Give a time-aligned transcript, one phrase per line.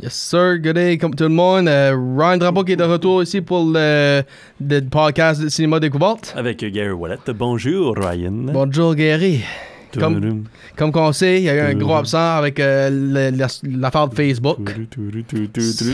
[0.00, 0.58] Yes, sir.
[0.58, 1.66] Good day, comme tout le monde.
[1.66, 4.22] Euh, Ryan Drapeau qui est de retour ici pour le,
[4.60, 6.32] le podcast de Cinéma Découverte.
[6.36, 7.18] Avec Gary Wallet.
[7.34, 8.30] Bonjour, Ryan.
[8.52, 9.40] Bonjour, Gary.
[9.98, 10.44] Comme,
[10.76, 13.30] comme qu'on sait, il y a eu un gros absent avec euh,
[13.64, 14.58] l'affaire de Facebook.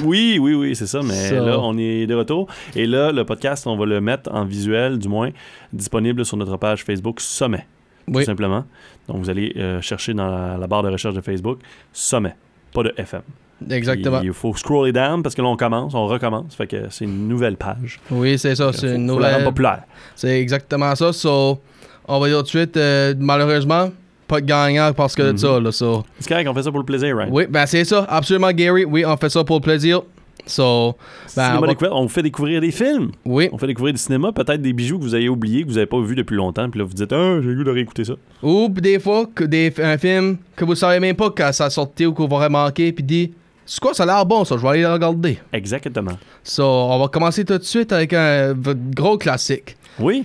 [0.05, 1.01] Oui, oui, oui, c'est ça.
[1.03, 2.49] Mais là, on est de retour.
[2.75, 5.31] Et là, le podcast, on va le mettre en visuel, du moins,
[5.73, 7.65] disponible sur notre page Facebook Sommet,
[8.07, 8.65] tout Oui, simplement.
[9.09, 11.61] Donc, vous allez euh, chercher dans la, la barre de recherche de Facebook
[11.93, 12.35] Sommet,
[12.75, 13.23] pas de FM.
[13.71, 14.21] Exactement.
[14.23, 16.55] Il faut scroller down parce que là, on commence, on recommence.
[16.55, 18.01] Fait que c'est une nouvelle page.
[18.11, 18.73] Oui, c'est ça.
[18.73, 19.45] C'est une faut nouvelle.
[19.45, 19.83] populaire.
[20.15, 21.13] C'est exactement ça.
[21.13, 21.61] So,
[22.07, 23.91] on va dire tout de suite, euh, malheureusement,
[24.29, 25.39] pas de gagnant parce que de Mhm.
[25.39, 25.61] ça.
[25.61, 26.05] Là, so.
[26.19, 27.29] C'est correct, on fait ça pour le plaisir, right?
[27.33, 28.07] Oui, ben c'est ça.
[28.09, 28.85] Absolument, Gary.
[28.85, 30.03] Oui, on fait ça pour le plaisir.
[30.47, 30.95] So,
[31.37, 33.13] ben, on va- on vous fait découvrir des films.
[33.25, 33.49] oui.
[33.53, 35.87] On fait découvrir du cinéma, peut-être des bijoux que vous avez oubliés, que vous n'avez
[35.87, 38.13] pas vu depuis longtemps, puis là vous dites Ah, j'ai le goût de réécouter ça.
[38.43, 42.05] Ou des fois, que des, un film que vous savez même pas quand ça sorti
[42.05, 43.33] ou que vous aurez manqué, puis dit
[43.67, 45.39] C'est quoi, ça a l'air bon, ça, je vais aller le regarder.
[45.53, 46.19] Exactement.
[46.43, 48.55] So, on va commencer tout de suite avec un
[48.95, 49.77] gros classique.
[49.99, 50.25] Oui,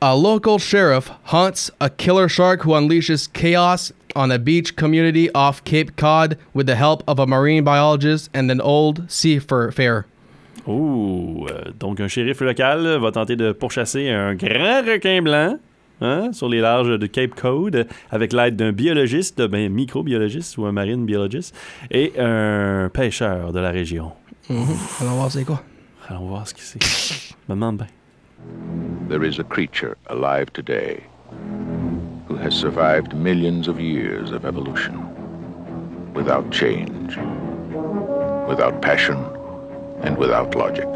[0.00, 5.64] A local sheriff hunts a killer shark who unleashes chaos on a beach community off
[5.64, 10.04] Cape Cod with the help of a marine biologist and an old seafarer.
[10.68, 11.46] Ouh,
[11.80, 15.58] donc un shérif local va tenter de pourchasser un grand requin blanc
[16.00, 20.72] hein, sur les larges de Cape Cod avec l'aide d'un biologiste, ben, microbiologiste ou un
[20.72, 21.54] marine biologiste
[21.90, 24.12] et un pêcheur de la région.
[24.48, 24.66] Mhm.
[25.00, 25.62] Allons voir c'est quoi.
[26.08, 27.34] Allons voir ce que c'est.
[27.48, 27.86] Me demande bien.
[29.08, 31.02] There is a creature alive today
[32.28, 34.94] who has survived millions of years of evolution
[36.14, 37.18] without change,
[38.48, 39.16] without passion,
[40.02, 40.86] and without logic.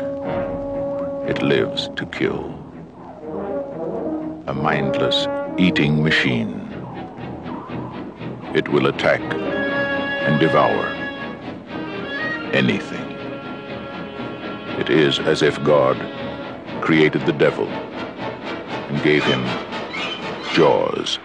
[1.28, 2.61] It lives to kill.
[4.48, 6.68] A mindless eating machine.
[8.56, 10.86] It will attack and devour
[12.52, 13.08] anything.
[14.80, 15.96] It is as if God
[16.82, 19.44] created the devil and gave him
[20.54, 21.20] jaws.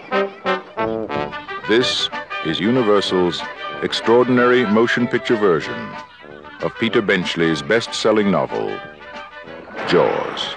[1.68, 2.08] This
[2.44, 3.42] is Universal's
[3.82, 5.74] extraordinary motion picture version
[6.60, 8.68] of Peter Benchley's best selling novel,
[9.88, 10.54] Jaws.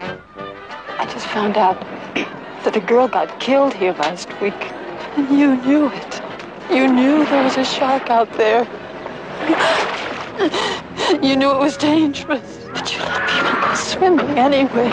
[0.00, 1.80] I just found out
[2.62, 4.70] that a girl got killed here last week.
[5.16, 6.22] And you knew it.
[6.70, 8.68] You knew there was a shark out there.
[11.20, 12.68] You knew it was dangerous.
[12.72, 14.90] But you let people go swimming anyway.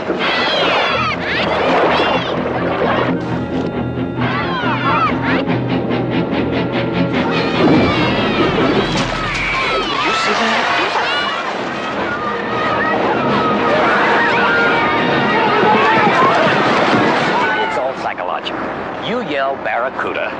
[19.35, 20.31] Yell barracuda.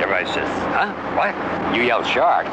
[0.00, 0.90] Everybody says, huh?
[1.18, 1.76] What?
[1.76, 2.46] You yell shark.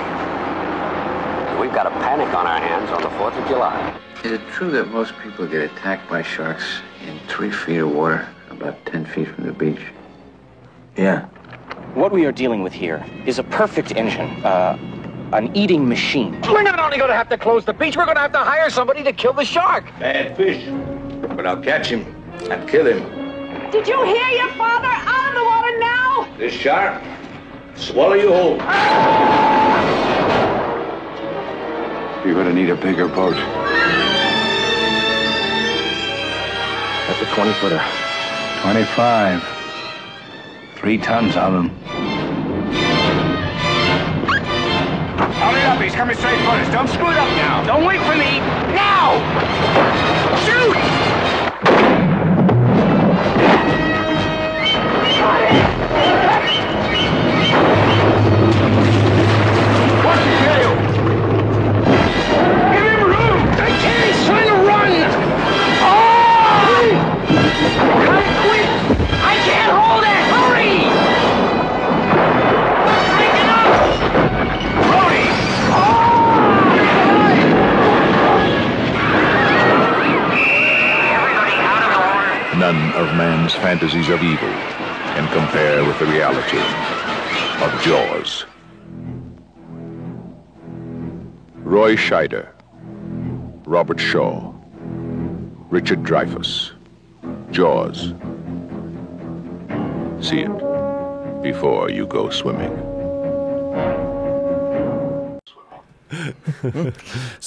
[1.57, 3.97] We've got a panic on our hands on the 4th of July.
[4.25, 8.28] Is it true that most people get attacked by sharks in three feet of water,
[8.50, 9.79] about 10 feet from the beach?
[10.97, 11.28] Yeah.
[11.94, 14.78] What we are dealing with here is a perfect engine, uh,
[15.31, 16.41] an eating machine.
[16.41, 18.40] We're not only going to have to close the beach, we're going to have to
[18.40, 19.85] hire somebody to kill the shark.
[19.97, 20.62] Bad fish.
[21.38, 22.01] But I'll catch him
[22.51, 23.72] and kill him.
[23.72, 25.22] Did you hear your father?
[26.38, 26.99] This shark,
[27.75, 28.57] swallow you whole.
[32.25, 33.35] You're gonna need a bigger boat.
[37.07, 37.83] That's a 20 footer.
[38.63, 39.44] 25.
[40.75, 41.69] Three tons of them.
[45.38, 46.67] Hurry up, he's coming straight for us.
[46.73, 47.63] Don't screw it up now.
[47.63, 48.39] Don't wait for me.
[48.73, 49.19] Now!
[50.45, 50.94] Shoot!
[55.94, 56.22] What's
[82.74, 84.50] None of man's fantasies of evil
[85.14, 86.58] can compare with the reality
[87.64, 88.46] of Jaws.
[91.58, 92.50] Roy Scheider,
[93.68, 94.54] Robert Shaw,
[95.70, 96.72] Richard Dreyfuss,
[97.52, 98.16] Jaws.
[100.20, 102.72] See it before you go swimming.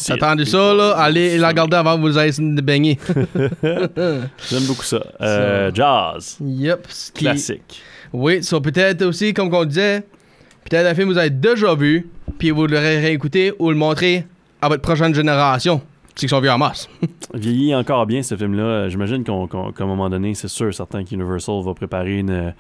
[0.09, 0.93] Attendez ça, là.
[0.97, 2.99] Allez la regarder avant que vous ayez de baigner.
[3.63, 5.03] J'aime beaucoup ça.
[5.21, 6.37] Euh, jazz.
[6.41, 6.87] yep.
[6.89, 7.83] ce qui- Classique.
[8.13, 10.05] Oui, ça peut-être aussi, comme on disait,
[10.69, 12.09] peut-être un film que vous avez déjà vu,
[12.39, 14.27] puis vous le ré- réécouter ou le montrer
[14.63, 15.81] à votre prochaine génération.
[16.15, 16.89] C'est qu'ils sont vieux en masse.
[17.35, 18.89] Vieillit encore bien ce film-là.
[18.89, 22.55] J'imagine qu'à un moment donné, c'est sûr, certain qu'Universal va préparer une,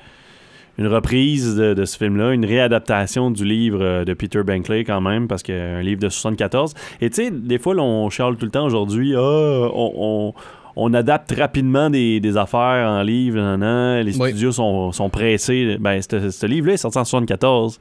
[0.78, 5.00] une reprise de, de ce film-là, une réadaptation du livre euh, de Peter Bankley quand
[5.00, 6.75] même, parce qu'un livre de 74.
[7.00, 10.34] Et tu sais, des fois, là, on charle tout le temps aujourd'hui, ah, on, on-
[10.78, 14.28] on adapte rapidement des, des affaires en livre, nan, nan, les Oui.
[14.28, 15.78] studios sont, sont pressés.
[15.81, 17.81] Ben, ce livre-là est sorti en 74.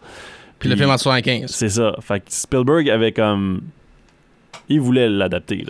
[0.60, 1.52] Puis le film en 75.
[1.52, 1.94] C'est ça.
[2.00, 3.64] Fait que Spielberg avait comme.
[4.70, 5.66] Il voulait l'adapter.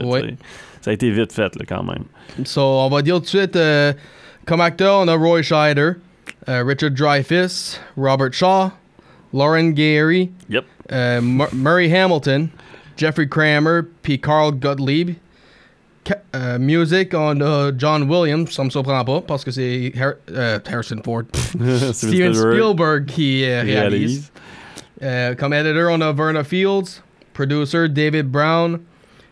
[0.81, 2.04] Ça a été vite fait là, quand même.
[2.45, 3.92] So, on va dire tout de suite, euh,
[4.45, 5.94] comme acteur, on a Roy Scheider,
[6.47, 8.71] euh, Richard Dreyfuss, Robert Shaw,
[9.33, 10.65] Lauren Gary, Yep.
[10.92, 12.50] euh, Mur- Murray Hamilton,
[12.97, 15.15] Jeffrey Kramer, puis Carl Gottlieb.
[16.07, 19.92] Ca- euh, music, on a John Williams, ça me surprend pas, parce que c'est
[20.31, 21.24] euh, Harrison Ford.
[21.94, 24.31] Steven Spielberg qui réalise.
[25.38, 27.01] comme editor, on a Verna Fields.
[27.33, 28.80] Producer, David Brown.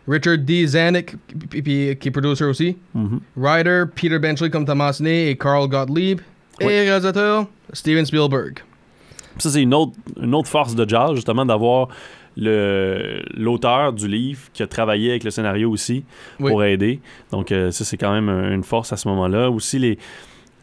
[0.06, 0.66] Richard D.
[0.66, 1.14] Zanuck,
[1.48, 2.76] p- p- qui est producer aussi.
[2.94, 3.20] Mhm.
[3.36, 6.20] Writer, Peter Benchley, comme tu as mentionné, et Carl Gottlieb.
[6.60, 8.60] Et réalisateur, Steven Spielberg.
[9.38, 11.88] Ça, c'est une autre, une autre force de jazz, justement, d'avoir
[12.36, 16.04] le- l'auteur du livre qui a travaillé avec le scénario aussi
[16.40, 16.50] Oui.
[16.50, 17.00] pour aider.
[17.32, 19.50] Donc, euh, ça, c'est quand même un- une force à ce moment-là.
[19.50, 19.98] Aussi, les,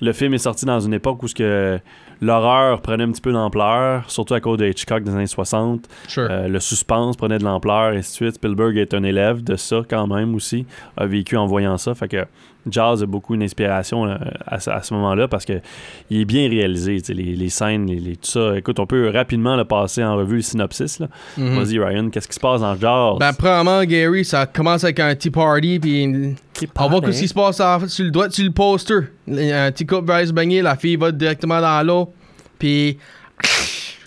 [0.01, 1.79] le film est sorti dans une époque où ce que
[2.21, 5.87] l'horreur prenait un petit peu d'ampleur, surtout à cause de Hitchcock des années 60.
[6.07, 6.27] Sure.
[6.29, 8.35] Euh, le suspense prenait de l'ampleur, et ainsi de suite.
[8.35, 10.65] Spielberg est un élève de ça quand même aussi,
[10.97, 11.93] a vécu en voyant ça.
[11.95, 12.25] Fait que
[12.69, 14.15] Jazz a beaucoup une inspiration euh,
[14.45, 15.61] à, ce- à ce moment-là parce que
[16.09, 18.57] il est bien réalisé, les, les scènes, les, les- tout ça.
[18.57, 20.99] Écoute, on peut rapidement le passer en revue le synopsis.
[20.99, 21.07] Là.
[21.37, 21.59] Mhm.
[21.59, 23.17] Vas-y Ryan, qu'est-ce qui se passe dans Jazz?
[23.19, 26.35] Ben, premièrement, Gary, ça commence avec un tea party, puis
[26.77, 28.95] on voit que ce qui se passe en- sur le doigt, sur le poster.
[29.27, 32.13] Un petit couple va se baigner, la fille va directement dans l'eau,
[32.59, 32.97] puis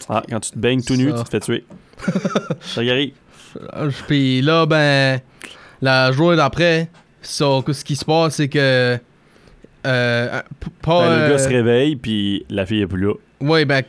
[0.09, 1.19] Ah, quand tu te baignes tout nu, Ça.
[1.19, 1.65] tu te fais tuer.
[2.61, 3.13] ça y arrive.
[3.77, 5.21] Euh, Puis là, ben,
[5.81, 6.91] la journée d'après,
[7.25, 8.99] so, ce qui se passe, c'est que.
[9.87, 11.01] Euh, p- pas.
[11.09, 13.13] Ben, le gars euh, se réveille, puis la fille est plus là.
[13.41, 13.83] Oui, ben.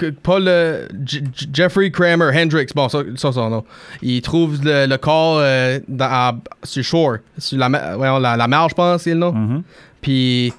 [1.06, 3.64] J- J- Jeffrey Kramer, Hendrix, bon, ça, ça, son nom.
[4.02, 8.48] Il trouve le, le corps euh, dans, à- sur shore, sur la, voyons, la, la
[8.48, 9.32] mer, je pense, c'est le nom.
[9.32, 9.64] Mhm.
[10.02, 10.54] Puis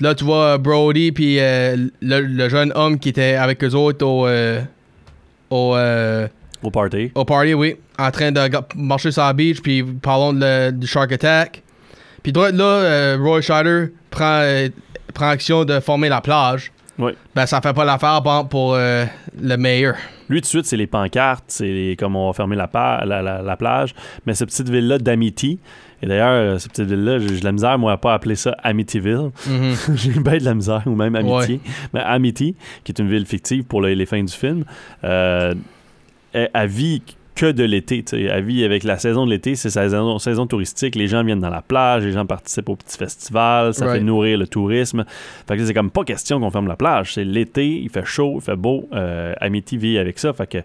[0.00, 4.04] là, tu vois Brody, puis euh, le, le jeune homme qui était avec eux autres
[4.04, 4.26] au.
[4.26, 4.60] euh,
[5.50, 6.26] au euh,
[6.64, 7.12] Au party.
[7.14, 8.40] au party, oui, en train de
[8.74, 10.32] marcher sur la beach, puis parlons
[10.72, 11.62] du Shark Attack.
[12.24, 14.68] Puis droit là, euh, Roy Scheider prend, euh,
[15.14, 16.72] prend action de former la plage.
[16.98, 17.12] Oui.
[17.34, 19.04] Ben, ça fait pas l'affaire bon, pour euh,
[19.40, 19.94] le meilleur.
[20.28, 23.20] Lui, tout de suite, c'est les pancartes, c'est comme on va fermer la, pa- la,
[23.20, 23.94] la- la plage.
[24.26, 25.58] Mais cette petite ville-là d'Amity,
[26.02, 29.30] et d'ailleurs, cette petite ville-là, j'ai de la misère, moi, à pas appeler ça Amityville.
[29.46, 29.74] Mhm.
[29.96, 31.60] j'ai bien de la misère, ou même Amitié.
[31.92, 32.54] Mais Amity,
[32.84, 34.64] qui est une ville fictive pour le- les fins du film,
[35.02, 35.52] euh,
[36.32, 37.02] elle, elle vit
[37.34, 38.04] que de l'été.
[38.12, 40.94] Elle vit avec la saison de l'été, c'est sa saison, saison touristique.
[40.94, 43.98] Les gens viennent dans la plage, les gens participent au petit festival, ça Right.
[43.98, 45.04] fait nourrir le tourisme.
[45.48, 47.14] Fait que c'est comme pas question qu'on ferme la plage.
[47.14, 48.88] C'est l'été, il fait chaud, il fait beau.
[48.92, 50.32] Euh, Amity vit avec ça.
[50.32, 50.58] Fait que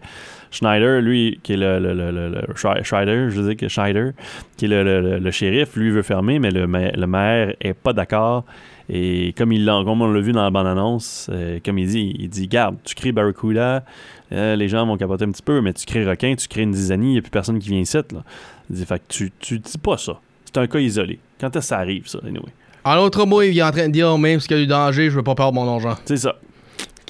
[0.51, 4.13] Schneider, lui, qui est le, le, le, le- le- Schreider, je veux dire que Schneider,
[4.57, 7.54] qui est le, le- le- le shérif, lui veut fermer, mais le, ma- le maire
[7.61, 8.45] est pas d'accord.
[8.92, 12.16] Et comme, il l'a- comme on l'a vu dans la bande-annonce, euh, comme il dit,
[12.18, 13.83] il dit Garde, tu cries Barracuda,
[14.31, 16.74] euh, les gens vont capoter un petit peu, mais tu cries requin, tu cries une
[16.74, 17.98] zizanie, il n'y a plus personne qui vient ici.
[17.98, 18.83] Là.
[18.86, 20.19] Fait que tu, tu dis pas ça.
[20.45, 21.19] C'est un cas isolé.
[21.40, 22.42] Quand est-ce que ça arrive, ça, anyway?
[22.83, 25.09] En autre mot, il est en train de dire même s'il y a du danger,
[25.09, 25.95] je veux pas perdre mon argent.
[26.06, 26.36] C'est ça.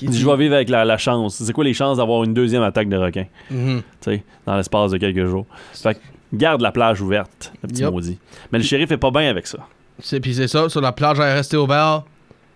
[0.02, 1.36] Il dit Je vais vivre avec la, la chance.
[1.44, 3.26] C'est quoi les chances d'avoir une deuxième attaque de requin?
[3.50, 5.46] Tu sais, dans l'espace de quelques jours?
[5.74, 6.00] Fait que
[6.34, 7.92] garde la plage ouverte, le petit Yup.
[7.92, 8.18] maudit.
[8.52, 9.60] Mais le shérif est pas bien avec ça.
[10.02, 12.06] C'est, puis c'est ça, sur la plage, elle est restée ouverte.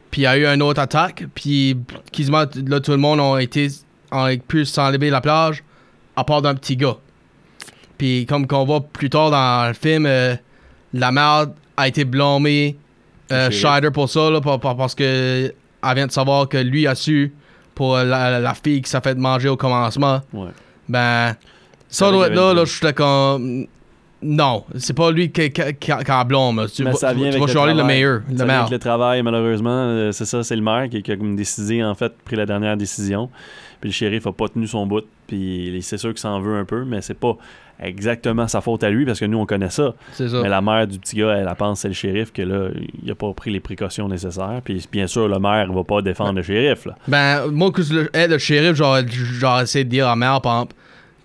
[0.09, 1.25] Puis il y a eu une autre attaque.
[1.35, 1.75] Puis
[2.11, 3.67] quasiment, là, tout le monde a été
[4.13, 5.63] a pu s'enlever la plage,
[6.15, 6.97] à part d'un petit gars.
[7.97, 10.35] Puis comme qu'on voit plus tard dans le film, euh,
[10.93, 12.77] la merde a été blâmée
[13.31, 13.49] euh,
[13.93, 15.53] pour ça, là, par- par- parce que
[15.85, 17.33] elle vient de savoir que lui a su
[17.75, 20.21] pour la, la fille qui s'est fait manger au commencement.
[20.31, 20.49] Ouais.
[20.87, 21.35] Ben,
[21.89, 23.65] ça doit être là, là, je suis comme.
[24.25, 26.55] Non, c'est pas lui qui, qui, qui, qui en blâme.
[26.61, 26.67] là.
[26.73, 28.61] Tu Mais vas- ça tu vient tu avec vas le le meilleur, le vient meilleur.
[28.61, 29.69] avec le travail, malheureusement.
[29.87, 32.77] Euh, c'est ça, c'est le maire qui, qui a décidé, en fait, pris la dernière
[32.77, 33.29] décision.
[33.83, 35.03] Puis le shérif a pas tenu son bout.
[35.27, 37.35] Puis c'est sûr qu'il s'en veut un peu, mais c'est pas
[37.81, 39.93] exactement sa faute à lui parce que nous, on connaît ça.
[40.13, 40.39] C'est ça.
[40.41, 42.69] Mais la mère du petit gars, elle, elle pense que c'est le shérif, que là,
[43.03, 44.61] il a pas pris les précautions nécessaires.
[44.63, 46.85] Puis bien sûr, le maire va pas défendre le shérif.
[46.85, 46.95] Là.
[47.09, 50.75] Ben, moi, que le, shérif, genre, genre, essayer de dire à mère, par exemple,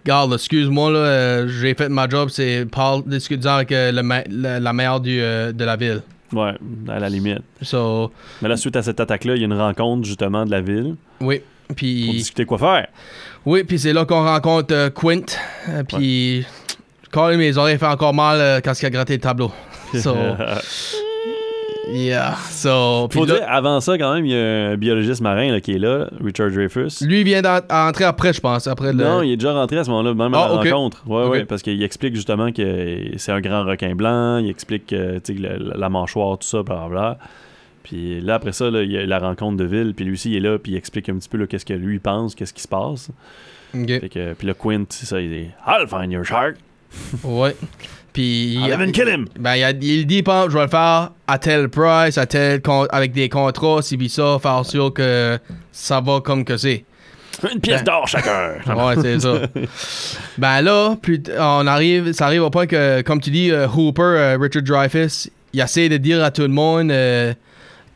[0.05, 4.25] Regarde, excuse-moi, là, euh, j'ai fait ma job, c'est parle, discuter avec euh, le ma-
[4.29, 6.03] la, la maire du, euh, de la ville.
[6.33, 6.55] Ouais,
[6.88, 7.43] à la limite.
[7.62, 8.11] So,
[8.43, 10.97] Mais là, suite à cette attaque-là, il y a une rencontre justement de la ville
[11.21, 11.43] oui.
[11.68, 12.88] Pour Puis, discuter quoi faire.
[13.46, 15.20] oui, puis c'est là qu'on rencontre euh, Quint.
[15.68, 16.44] euh, puis,
[17.12, 19.52] quand même, mes oreilles fait encore mal euh, quand il a gratté le tableau.
[19.94, 20.14] So,
[21.90, 22.34] yeah.
[22.50, 25.60] So, Faut là, dire, avant ça, quand même, il y a un biologiste marin là,
[25.60, 27.02] qui est là, Richard Dreyfus.
[27.06, 28.66] lui vient d'entrer après, je pense.
[28.66, 29.02] Après le...
[29.02, 30.64] Non, il est déjà rentré à ce moment-là, même à Ah, la ok.
[30.64, 31.02] rencontre.
[31.06, 35.72] Ouais, parce qu'il explique justement que c'est un grand requin blanc, il explique sais, le-
[35.76, 37.18] la mâchoire, tout ça, blablabla.
[37.88, 40.30] Puis là, après ça, là, il y a la rencontre de ville, puis lui aussi,
[40.30, 42.52] il est là, puis il explique un petit peu là, qu'est-ce que lui pense, qu'est-ce
[42.52, 43.11] qui se passe.
[43.73, 46.57] Fait que, puis le Quint, c'est ça, il dit I'll find your shark,
[47.25, 47.54] Ouais.
[48.12, 49.26] Puis, I'll even kill him.
[49.38, 53.28] Ben, il, dit, pas, je vais le faire à tel price, à tel avec des
[53.28, 55.38] contrats, si puis ça, faire sûr que
[55.71, 56.85] ça va comme que c'est.
[57.52, 58.54] Une pièce Ben- d'or chacun.
[58.75, 59.42] Ouais, c'est ça.
[60.38, 64.02] ben là, plus on arrive, ça arrive au point que, comme tu dis, euh, Hooper,
[64.02, 67.33] euh, Richard Dreyfuss, il essaie de dire à tout le monde euh,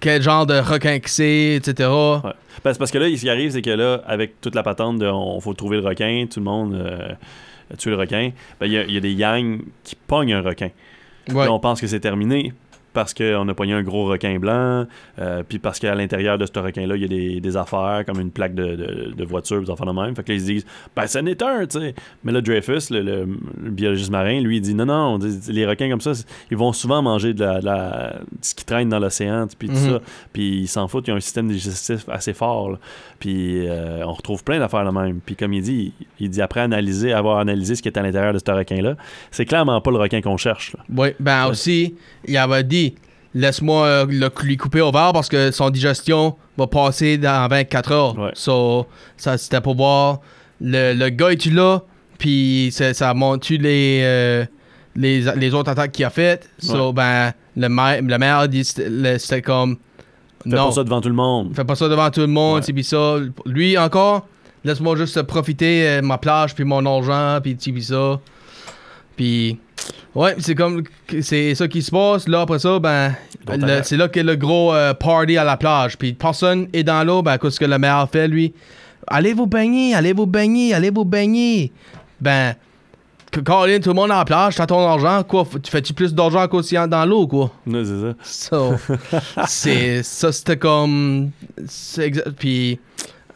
[0.02, 1.88] quel genre de requin que c'est, etc.
[1.88, 2.30] Ouais.
[2.64, 5.06] Ben, parce que là, ce qui arrive, c'est que là, avec toute la patente de
[5.06, 7.12] on faut trouver le requin, tout le monde euh,
[7.78, 8.30] tue le requin,
[8.60, 10.68] ben, il y, a- il y a des gangs qui pognent un requin.
[11.32, 11.46] Ouais.
[11.46, 12.52] Là, on pense que c'est terminé
[12.92, 14.86] parce qu'on a pogné un gros requin blanc,
[15.18, 18.20] euh, puis parce qu'à l'intérieur de ce requin-là, il y a des, des affaires comme
[18.20, 20.14] une plaque de, de, de voiture, des affaires de même.
[20.14, 21.94] Fait que là, ils se disent, ben, ça n'est un, tu sais.
[22.24, 23.28] Mais là, Dreyfus, le, le-
[23.62, 25.18] le biologiste marin, lui, il dit, non, non,
[25.48, 26.12] les requins comme ça,
[26.50, 29.68] ils vont souvent manger de, la, de la- de ce qui traîne dans l'océan, puis
[29.68, 29.90] tout Mhm.
[29.92, 30.00] ça.
[30.32, 32.70] Puis ils s'en foutent, ils ont un système digestif assez fort.
[32.72, 32.78] là.
[33.18, 35.20] Puis euh, on retrouve plein d'affaires de même.
[35.24, 38.32] Puis comme il dit, il dit après analyser, avoir analysé ce qui est à l'intérieur
[38.32, 38.96] de ce requin-là,
[39.30, 40.74] c'est clairement pas le requin qu'on cherche.
[40.76, 40.84] là.
[41.02, 41.94] Ouais, ben aussi,
[42.26, 42.81] il avait dit
[43.34, 47.92] laisse-moi euh, le, lui couper au verre parce que son digestion va passer dans 24
[47.92, 48.18] heures.
[48.18, 48.30] Ouais.
[48.34, 48.86] So,
[49.16, 50.20] ça c'était pour voir
[50.60, 51.82] le, le gars est-tu là,
[52.18, 54.44] puis ça, ça montre-tu les, euh,
[54.94, 56.48] les, les autres attaques qu'il a faites.
[56.58, 56.92] So, Ouais.
[56.92, 59.76] ben, le maire, le maire dit c'était comme
[60.44, 61.54] Fais non, pas ça devant tout le monde.
[61.54, 63.16] fais pas ça devant tout le monde, puis ça.
[63.46, 64.26] Lui encore,
[64.64, 68.18] laisse-moi juste profiter euh, ma plage puis mon argent puis ça.
[69.16, 69.58] Puis
[70.14, 70.82] ouais, c'est comme
[71.20, 72.28] c'est ça qui se passe.
[72.28, 73.14] Là après ça, ben
[73.82, 75.96] c'est là a le gros euh, party à la plage.
[75.98, 78.52] Puis personne est dans l'eau, ben qu'est-ce que le maire fait lui
[79.06, 81.72] Allez vous baigner, allez vous baigner, allez vous baigner?
[82.20, 82.54] Ben
[83.44, 85.46] Colin, tout le monde à la plage, t'as ton argent, quoi?
[85.62, 87.50] Tu fais-tu plus d'argent qu'aussi dans l'eau, quoi?
[87.66, 88.14] Ouais, c'est ça.
[88.22, 88.74] So,
[89.46, 91.30] c'est ça c'était comme
[92.38, 92.78] puis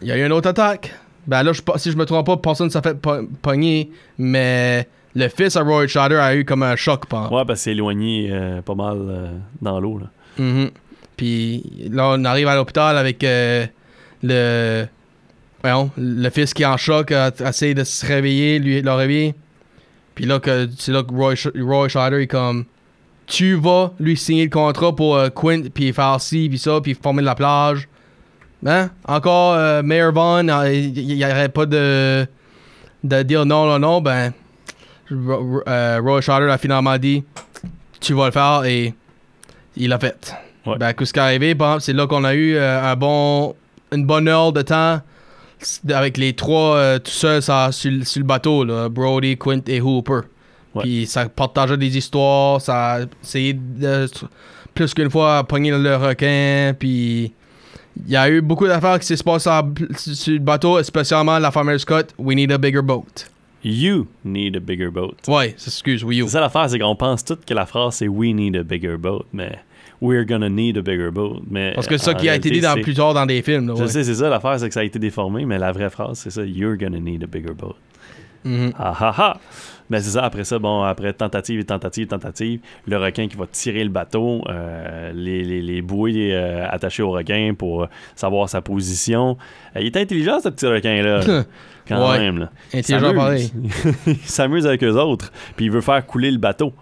[0.03, 0.95] il y a eu une autre attaque.
[1.27, 5.29] Ben là je si je me trompe pas, personne s'est fait po- pogner, mais le
[5.29, 7.31] fils à Roy Shatter a eu comme un choc pendant.
[7.31, 9.29] Ouais, parce que c'est éloigné euh, pas mal euh,
[9.63, 9.99] dans l'eau.
[9.99, 10.07] là.
[10.39, 10.71] Mhm.
[11.17, 13.67] Puis là on arrive à l'hôpital avec euh,
[14.23, 14.87] le
[15.63, 18.93] voyons, le fils qui est en choc a, a essayé de se réveiller, lui le
[18.93, 19.35] réveiller.
[20.15, 22.67] Puis là que c'est là que Roy, Roy Shatter est comme
[23.27, 27.23] tu vas lui signer le contrat pour Quint puis faire ci puis ça puis former
[27.23, 27.89] de la plage.
[28.67, 28.91] Hein?
[29.07, 32.27] Encore Mayor Vaughn, il n'y aurait pas de
[33.03, 34.33] de dire non non non ben
[35.11, 37.25] euh, Roy a finalement dit
[38.01, 38.95] tu vas le faire et
[39.77, 40.35] il l'a fait.
[40.67, 40.77] Ouais.
[40.79, 41.57] Ben, qu'est-ce qui est arrivé?
[41.81, 43.55] C'est là qu'on a eu euh, un bon,
[43.93, 45.01] une bonne heure de temps
[45.89, 47.55] avec les trois euh, tout seuls sur,
[47.91, 50.21] le- sur le bateau, là, Brody, Quint et Hooper.
[50.75, 50.83] Ouais.
[50.83, 54.07] Puis ça partageait des histoires, ça a essayé de,
[54.75, 57.33] plus qu'une fois pogner le requin, puis
[58.05, 59.65] il y a eu beaucoup d'affaires qui s'est passées à-
[59.97, 63.05] sur le bateau, spécialement la fameuse cote We need a bigger boat.
[63.65, 65.15] You need a bigger boat.
[65.29, 66.27] Ouais, excuse, oui, you.
[66.27, 68.97] C'est ça l'affaire, c'est qu'on pense tout que la phrase c'est We need a bigger
[68.97, 69.59] boat, mais
[70.01, 71.41] We're gonna need a bigger boat.
[71.51, 73.69] Mais Parce que c'est ça qui a été dit dans, plus tard dans des films.
[73.69, 73.89] là, Je ouais.
[73.89, 76.31] sais, c'est ça l'affaire, c'est que ça a été déformé, mais la vraie phrase, c'est
[76.31, 77.77] ça You're gonna need a bigger boat.
[78.45, 78.73] Mhm.
[78.79, 79.41] Ah ah ah!
[79.89, 83.47] Mais c'est ça, après ça, bon, après tentative et tentative, tentative, le requin qui va
[83.47, 88.61] tirer le bateau, euh, les, les, les bouées euh, attachées au requin pour savoir sa
[88.61, 89.37] position.
[89.75, 91.45] Euh, il est intelligent, ce petit requin-là.
[91.87, 92.19] quand Ouais.
[92.19, 92.39] même.
[92.39, 92.51] Là.
[92.75, 93.51] Intelligent pareil.
[94.07, 96.73] il s'amuse avec eux autres, puis il veut faire couler le bateau.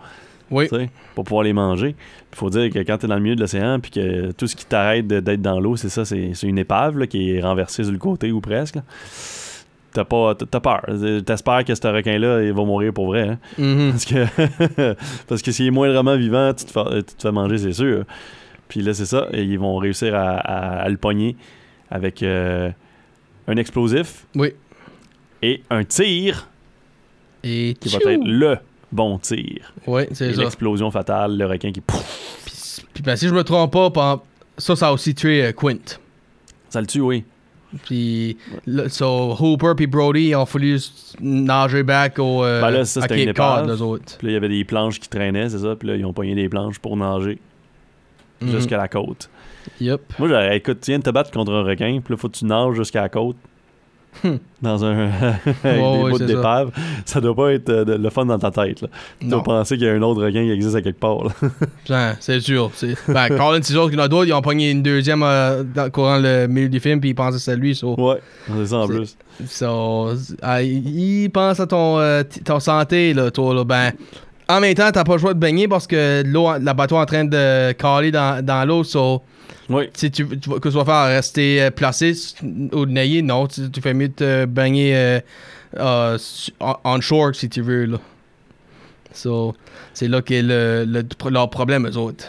[0.50, 0.68] Oui.
[0.68, 1.96] tu sais, pour pouvoir les manger.
[2.32, 4.46] Il faut dire que quand tu es dans le milieu de l'océan, puis que tout
[4.46, 7.82] ce qui t'arrête d'être dans l'eau, c'est ça, c'est une épave là, qui est renversée
[7.82, 8.76] sur le côté ou presque.
[9.92, 10.82] T'as pas, t'as peur.
[11.24, 13.28] T'espères que ce requin-là, il va mourir pour vrai.
[13.28, 13.38] hein.
[13.58, 13.90] Mhm.
[13.92, 14.94] Parce que,
[15.28, 18.04] parce que s'il est moindrement vivant, tu te fais, tu te fais manger, c'est sûr.
[18.68, 19.28] Puis là, c'est ça.
[19.32, 21.36] Et ils vont réussir à, à- à le pogner
[21.90, 22.70] avec euh,
[23.46, 24.52] un explosif Oui.
[25.44, 26.48] Et un tir
[27.42, 28.56] Et qui va être le
[28.92, 29.72] bon tir.
[29.86, 30.42] Oui, c'est ça.
[30.42, 31.80] l'explosion fatale, le requin qui...
[31.80, 31.98] Puis,
[32.92, 34.22] puis ben, si je me trompe pas,
[34.58, 35.78] ça, ça a aussi tué euh, Quint.
[36.70, 37.24] Ça le tue, oui.
[37.84, 38.36] Puis,
[38.66, 42.84] là, so, Hooper puis Brody ils ont fallu s- nager back au, euh, Ben là,
[42.84, 43.30] ça, c'était une
[43.82, 44.16] autres.
[44.18, 45.74] Puis là, il y avait des planches qui traînaient, c'est ça.
[45.74, 47.38] Puis là, ils ont pogné des planches pour nager
[48.40, 48.50] Mhm.
[48.50, 49.28] jusqu'à la côte.
[49.80, 50.00] Yep.
[50.18, 52.74] Moi, j'aurais, écoute, de te battre contre un requin, puis là, faut que tu nages
[52.76, 53.36] jusqu'à la côte.
[54.62, 55.08] Dans un.
[55.64, 56.24] avec des bouts ça.
[56.24, 56.70] d'épave.
[57.04, 57.20] Ça.
[57.20, 58.80] doit pas être euh, le fun dans ta tête.
[58.82, 58.88] Là.
[59.20, 61.24] Tu dois penser qu'il y a un autre requin qui existe à quelque part.
[62.20, 62.70] c'est sûr.
[63.08, 64.26] Ben, Colin, c'est sûr qu'il y en a d'autres.
[64.26, 67.36] Ils ont pogné une deuxième euh, dans, courant le milieu du film, puis ils pensaient
[67.36, 67.74] que c'était lui.
[67.74, 69.16] So, ouais, c'est ça en plus.
[69.46, 73.54] so, ah, il pense à ton, euh, t- ton santé, là, toi.
[73.54, 73.64] Là.
[73.64, 73.92] Ben,
[74.48, 77.00] en même temps, t'as pas le choix de baigner parce que l'eau, la bateau est
[77.00, 78.84] en train de caler dans, dans l'eau.
[78.84, 79.22] So,
[79.70, 79.88] Oui.
[79.94, 82.12] si tu, que tu vas faire rester euh, placé
[82.72, 83.46] ou nailler, non.
[83.46, 85.20] Tu, tu fais mieux de te baigner euh,
[85.78, 86.18] euh,
[86.84, 87.86] on, shore si tu veux.
[87.86, 87.98] Là.
[89.12, 89.54] So,
[89.92, 92.26] c'est là qu'est le, le- leur problème, eux autres.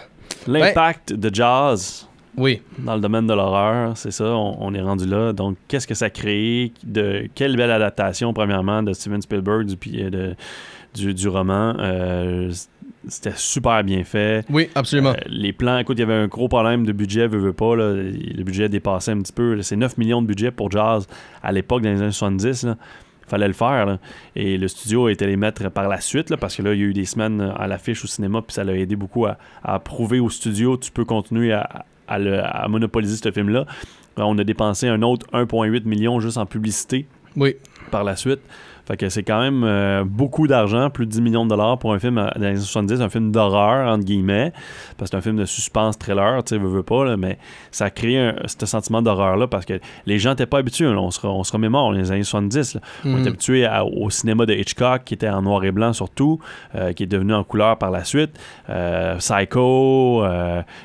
[0.47, 2.07] L'impact de jazz
[2.37, 2.61] Oui.
[2.77, 5.33] dans le domaine de l'horreur, c'est ça, on, on est rendu là.
[5.33, 6.71] Donc, qu'est-ce que ça crée?
[6.83, 10.35] De, quelle belle adaptation, premièrement, de Steven Spielberg puis, euh, de-
[10.95, 11.75] du, du roman.
[11.79, 12.51] Euh,
[13.07, 14.43] C'était super bien fait.
[14.49, 15.11] Oui, absolument.
[15.11, 17.75] Euh, les plans, écoute, il y avait un gros problème de budget, veux, veux pas.
[17.75, 17.93] là.
[17.93, 19.61] Le budget dépassait un petit peu.
[19.61, 21.07] C'est 9 millions de budget pour Jazz
[21.43, 22.63] à l'époque, dans les années 70.
[22.63, 22.77] Là.
[23.27, 23.85] Fallait le faire.
[23.85, 23.99] là.
[24.35, 26.79] Et le studio a été les mettre par la suite, là, parce que là, il
[26.79, 29.37] y a eu des semaines à l'affiche au cinéma, puis ça l'a aidé beaucoup à,
[29.63, 33.65] à prouver au studio tu peux continuer à, à le- à monopoliser ce film-là.
[34.17, 37.05] On a dépensé un autre 1,8 million juste en publicité
[37.37, 37.55] Oui.
[37.91, 38.39] par la suite.
[38.87, 41.91] Fait que c'est quand même euh, beaucoup d'argent, plus de 10 millions de dollars pour
[41.91, 44.53] un film dans les années 70, un film d'horreur, entre guillemets,
[44.95, 47.39] parce que c'est un film de suspense thriller, tu sais, veux, veux pas, là, mais
[47.71, 50.99] ça a créé un- ce sentiment d'horreur-là parce que les gens n'étaient pas habitués, là,
[51.01, 52.75] on se, on se remémore les années 70.
[52.75, 52.81] là.
[53.05, 53.23] On Mhm.
[53.23, 56.39] est habitué à- au cinéma de Hitchcock, qui était en noir et blanc surtout,
[56.75, 58.39] euh, qui est devenu en couleur par la suite.
[58.69, 60.23] Euh, Psycho,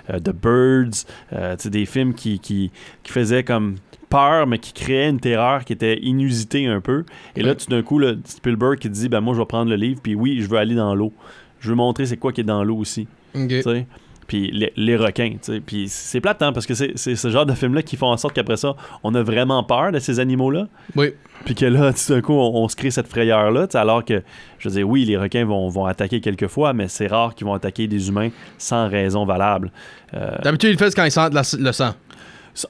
[0.08, 2.70] The Birds, tu sais, des films qui, qui,
[3.02, 3.74] qui faisaient comme
[4.10, 7.04] peur, mais qui créaient une terreur qui était inusitée un peu.
[7.36, 9.76] Et là, tout d'un coup, là, Spielberg qui dit ben moi, je vais prendre le
[9.76, 11.12] livre, puis oui, je veux aller dans l'eau.
[11.60, 13.06] Je veux montrer c'est quoi qui est dans l'eau aussi.
[13.34, 13.48] Ok.
[13.48, 13.86] tu sais.
[14.26, 15.60] Puis les, les requins, tu sais.
[15.60, 18.16] Puis c'est plate, hein, parce que c'est c'est ce genre de film-là qui font en
[18.16, 20.68] sorte qu'après ça, on a vraiment peur de ces animaux-là.
[20.94, 21.14] Oui.
[21.44, 24.04] Puis que là, tout d'un coup, on, on se crée cette frayeur-là, tu sais, alors
[24.04, 24.22] que,
[24.58, 27.54] je veux dire, oui, les requins vont, vont attaquer quelquefois, mais c'est rare qu'ils vont
[27.54, 29.72] attaquer des humains sans raison valable.
[30.14, 31.94] Euh, D'habitude, ils le font quand ils sentent la- le sang.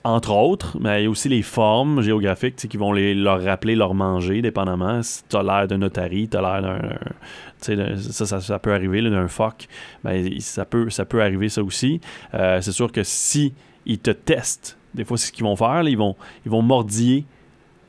[0.04, 3.76] Entre autres, mais il y a aussi les formes géographiques qui vont les, leur rappeler
[3.76, 5.02] leur manger, dépendamment.
[5.02, 6.80] Si tu as l'air d'un otarie, tu as l'air d'un.
[7.96, 9.68] Ça, ça, ça peut arriver, d'un phoque.
[10.02, 12.00] Ben, ça, peut, ça peut arriver, ça aussi.
[12.34, 13.52] Euh, c'est sûr que si
[13.86, 15.82] ils te testent, des fois, c'est ce qu'ils vont faire.
[15.82, 17.24] là, ils, vont, ils vont mordiller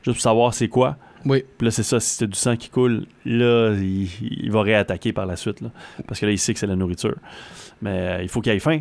[0.02, 0.96] juste pour savoir c'est quoi.
[1.24, 1.44] Oui.
[1.56, 5.12] Puis là, c'est ça, si c'est du sang qui coule, là, il, il va réattaquer
[5.12, 5.60] par la suite.
[5.60, 5.70] Là,
[6.06, 7.16] parce que là, il sait que c'est la nourriture.
[7.80, 8.80] Mais euh, il faut qu'il ait faim.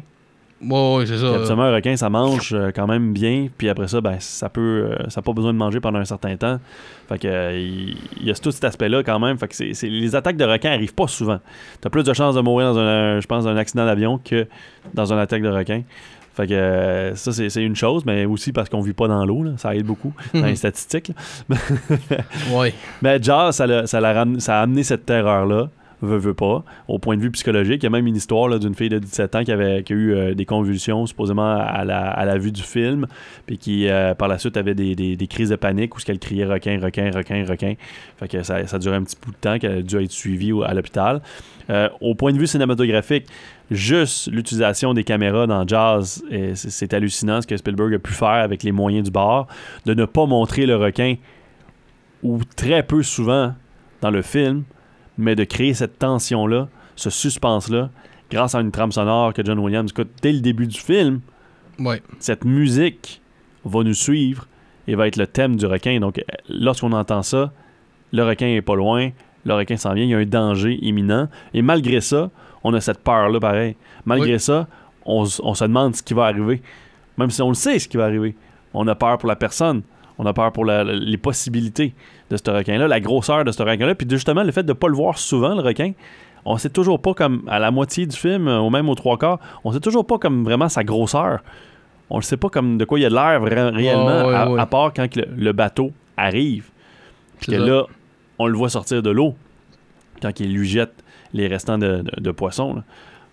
[0.64, 1.26] Oui, oui, c'est ça.
[1.74, 3.48] Requin, ça mange euh, quand même bien.
[3.58, 6.06] Puis après ça, ben, ça peut, euh, ça n'a pas besoin de manger pendant un
[6.06, 6.60] certain temps.
[7.10, 9.38] Fait que, euh, il il y a tout cet aspect-là quand même.
[9.40, 11.40] Fait que c'est, c'est- les attaques de requins arrivent pas souvent.
[11.82, 14.48] Tu as plus de chances de mourir dans un, je pense, un accident d'avion que
[14.94, 15.82] dans une attaque de requin.
[16.34, 19.26] Fait que euh, ça, c'est, c'est une chose, mais aussi parce qu'on vit pas dans
[19.26, 19.44] l'eau.
[19.44, 19.52] là.
[19.58, 21.12] Ça aide beaucoup dans les statistiques.
[22.54, 22.74] Oui.
[23.02, 25.70] Mais ça, l'a- ça, l'a ram- ça a amené cette terreur-là,
[26.02, 27.84] veut, veut pas, au point de vue psychologique.
[27.84, 30.14] Il y a même une histoire d'une fille de 17 ans qui, avait, a eu
[30.14, 33.08] euh, des convulsions, supposément à la, vue du film,
[33.46, 36.46] puis qui, euh, par la suite, avait des, crises de panique où ce qu'elle criait
[36.46, 37.74] requin, requin, requin, requin.
[38.18, 40.52] Fait que ça, ça durait un petit bout de temps qu'elle a dû être suivie
[40.66, 41.22] à l'hôpital.
[41.70, 43.28] Euh, au point de vue cinématographique,
[43.70, 46.24] juste l'utilisation des caméras dans Jazz,
[46.56, 49.48] c'est hallucinant ce que Spielberg a pu faire avec les moyens du bord,
[49.86, 51.16] de ne pas montrer le requin
[52.24, 53.54] ou très peu souvent
[54.02, 54.64] dans le film,
[55.18, 57.90] mais de créer cette tension-là, ce suspense-là,
[58.30, 61.22] grâce à une trame sonore que John Williams écoute dès le début du film.
[62.20, 63.22] Cette musique
[63.66, 64.48] va nous suivre
[64.88, 66.00] et va être le thème du requin.
[66.00, 67.52] Donc, lorsqu'on entend ça,
[68.12, 69.10] le requin est pas loin,
[69.46, 71.28] le requin s'en vient, il y a un danger imminent.
[71.54, 72.30] Et malgré ça,
[72.64, 73.76] on a cette peur-là pareil.
[74.06, 74.40] Malgré Oui.
[74.40, 74.68] ça,
[75.06, 76.62] on, on se demande ce qui va arriver.
[77.18, 78.36] Même si on le sait ce qui va arriver.
[78.74, 79.82] On a peur pour la personne.
[80.24, 81.96] On a peur pour la- les possibilités
[82.30, 83.96] de ce requin-là, la grosseur de ce requin-là.
[83.96, 85.94] Puis justement, le fait de ne pas le voir souvent, le requin,
[86.46, 89.18] on sait toujours pas comme à la moitié du film, euh, ou même aux trois
[89.18, 91.40] quarts, on sait toujours pas comme vraiment sa grosseur.
[92.12, 94.60] On ne sait pas comme de quoi il a l'air réellement, ouais, à, ouais.
[94.60, 96.70] à part quand le, le bateau arrive.
[97.40, 97.86] Puis que là,
[98.38, 99.34] on le voit sortir de l'eau
[100.22, 100.94] quand il lui jette
[101.34, 102.84] les restants de, de- de poissons là,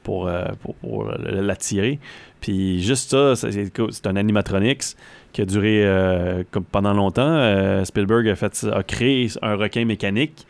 [0.05, 1.98] pour, euh, pour, pour l- l'attirer.
[2.40, 4.94] Puis juste ça, c'est un animatronics
[5.33, 7.23] qui a duré euh, comme pendant longtemps.
[7.27, 10.47] Euh, Spielberg a, fait, a créé un requin mécanique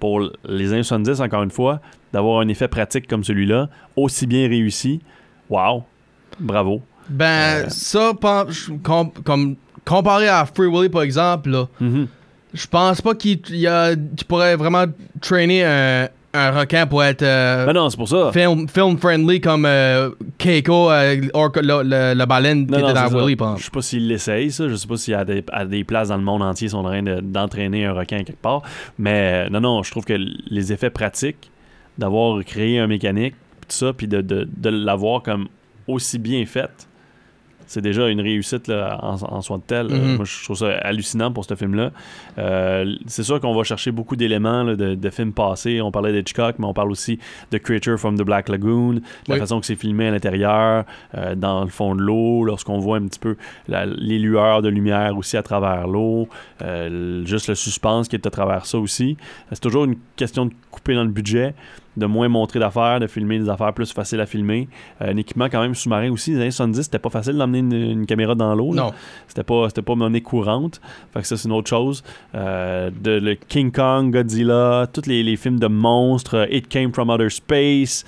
[0.00, 1.80] pour les années 70, encore une fois,
[2.12, 5.00] d'avoir un effet pratique comme celui-là, aussi bien réussi.
[5.48, 5.84] Wow!
[6.40, 6.82] Bravo!
[7.08, 7.68] Ben, Euh.
[7.68, 8.12] ça,
[8.82, 12.06] com- comme comparé à Free Willy, par exemple, là, Mhm.
[12.54, 14.84] je pense pas qu'il y a, tu pourrais vraiment
[15.20, 18.30] traîner un, un requin pour être euh, Ben non, c'est pour ça.
[18.32, 23.24] film, film friendly comme euh, Keiko, euh, or- le, baleine qui Non, non, était dans.
[23.26, 24.68] Willy, Je sais pas s'ils l'essayent, ça.
[24.68, 26.70] Je sais pas s'il y a des, à des places dans le monde entier ils
[26.70, 28.62] sont en train de- d'entraîner un requin quelque part.
[28.98, 31.50] Mais euh, non, non, je trouve que les effets pratiques
[31.98, 35.48] d'avoir créé un mécanique, pis tout ça, puis de, de, de l'avoir comme
[35.86, 36.88] aussi bien fait,
[37.72, 39.86] c'est déjà une réussite là, en, en soi de tel.
[39.88, 40.16] Mhm.
[40.16, 41.90] Moi, je trouve ça hallucinant pour ce film-là.
[42.38, 45.80] Euh, c'est sûr qu'on va chercher beaucoup d'éléments de, de films passés.
[45.80, 47.18] On parlait d'Hitchcock, mais on parle aussi
[47.50, 49.40] de Creature from the Black Lagoon, la Oui.
[49.40, 50.84] façon que c'est filmé à l'intérieur,
[51.16, 53.36] euh, dans le fond de l'eau, lorsqu'on voit un petit peu
[53.68, 56.28] la- les lueurs de lumière aussi à travers l'eau,
[56.62, 59.16] euh, juste le suspense qui est à travers ça aussi.
[59.50, 61.54] C'est toujours une question de couper dans le budget,
[61.96, 64.68] de moins montrer d'affaires, de filmer des affaires plus faciles à filmer.
[65.00, 66.30] Euh, un équipement quand même sous-marin aussi.
[66.32, 68.72] Les années 70, c'était pas facile d'emmener une, une caméra dans l'eau.
[68.74, 68.92] Non.
[69.28, 70.80] C'était pas, c'était pas monnaie courante.
[71.12, 72.02] Fait que ça, c'est une autre chose.
[72.34, 76.92] Euh, de, le King Kong, Godzilla, tous les, les films de monstres, euh, It Came
[76.92, 78.04] From Outer Space,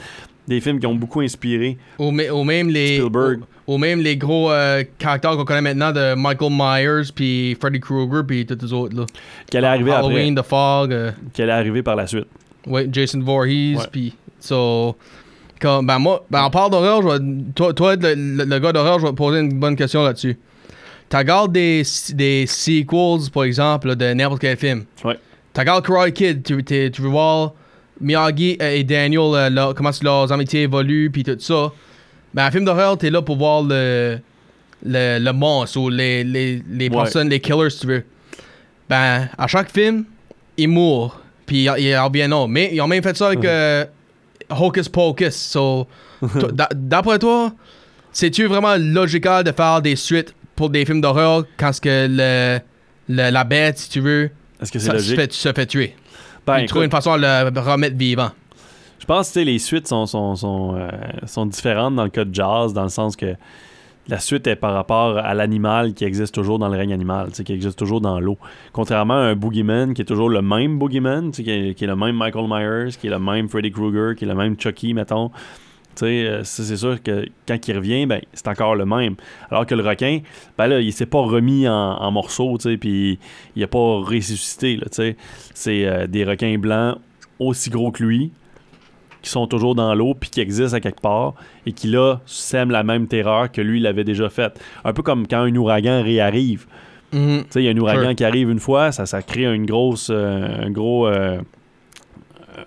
[0.49, 1.77] des films qui ont beaucoup inspiré.
[1.99, 2.97] Ou, mê- ou même les.
[2.99, 3.40] Spielberg.
[3.66, 7.81] Ou, ou même les gros euh, caractères qu'on connaît maintenant de Michael Myers, puis Freddy
[7.81, 8.94] Krueger, puis tous les autres.
[8.97, 9.07] Là.
[9.51, 11.12] Qui allait arriver Halloween, The Fog, euh.
[11.33, 12.27] Qui allait arriver par la suite.
[12.66, 14.14] Ouais, Jason Voorhees, puis.
[14.40, 14.96] So.
[15.61, 18.72] Comme, ben moi, ben on parle d'horreur, je vais- toi, toi le, le- le gars
[18.72, 20.37] d'horreur, je vais te poser une bonne question là-dessus.
[21.09, 24.85] Tu regardes des, des sequels, par exemple, là, de n'importe quel film?
[25.05, 25.18] Ouais.
[25.55, 27.53] Tu regardes Karate Kid, tu, tu, tu veux voir
[28.00, 31.72] Miyagi et Daniel, euh, leur- comment leurs amitiés évoluent, puis tout ça.
[32.35, 34.18] Ben, un film d'horreur, t'es là pour voir le,
[34.85, 36.96] le, le monstre ou les, les, les Ouais.
[36.96, 38.05] personnes, les killers, si tu veux.
[38.90, 40.05] Ben, à chaque film,
[40.59, 42.46] ils mourent, puis ils ils reviennent non.
[42.48, 43.85] Mais ils ont même fait ça avec euh,
[44.50, 45.35] Hocus Pocus.
[45.35, 45.87] So,
[46.74, 47.52] d'après toi,
[48.12, 52.59] c'est-tu vraiment logical de faire des suites pour des films d'horreur quand ce que le,
[53.09, 54.30] le- la bête, si tu veux,
[54.61, 55.96] Est-ce que c'est ça se fait, se fait tuer?
[56.46, 58.30] Ben, Ils trouvent une façon de le remettre vivant?
[59.00, 60.88] Je pense que les suites sont, sont, sont, euh,
[61.26, 63.35] sont différentes dans le cas de Jazz, dans le sens que
[64.09, 67.53] la suite est par rapport à l'animal qui existe toujours dans le règne animal, qui
[67.53, 68.37] existe toujours dans l'eau.
[68.73, 71.97] Contrairement à un Boogeyman qui est toujours le même Boogeyman, qui, est, qui est le
[71.97, 75.31] même Michael Myers, qui est le même Freddy Krueger, qui est le même Chucky, mettons.
[76.03, 79.14] Euh, c'est sûr que quand il revient, ben, c'est encore le même.
[79.51, 80.21] Alors que le requin,
[80.59, 83.19] ben là, il s'est pas remis en, morceaux, puis
[83.57, 84.81] il a pas ressuscité.
[84.90, 86.99] C'est euh, des requins blancs
[87.38, 88.33] aussi gros que lui,
[89.25, 91.35] qui sont toujours dans l'eau puis qui existent à quelque part
[91.67, 94.61] et qui là sèment la même terreur que lui il avait déjà faite.
[94.85, 96.67] Un peu comme quand un ouragan réarrive.
[97.11, 97.19] Tu
[97.51, 98.15] sais, il y a un ouragan Sure.
[98.17, 101.39] qui arrive une fois, ça, ça crée une grosse, euh, un gros, euh,
[102.59, 102.63] euh,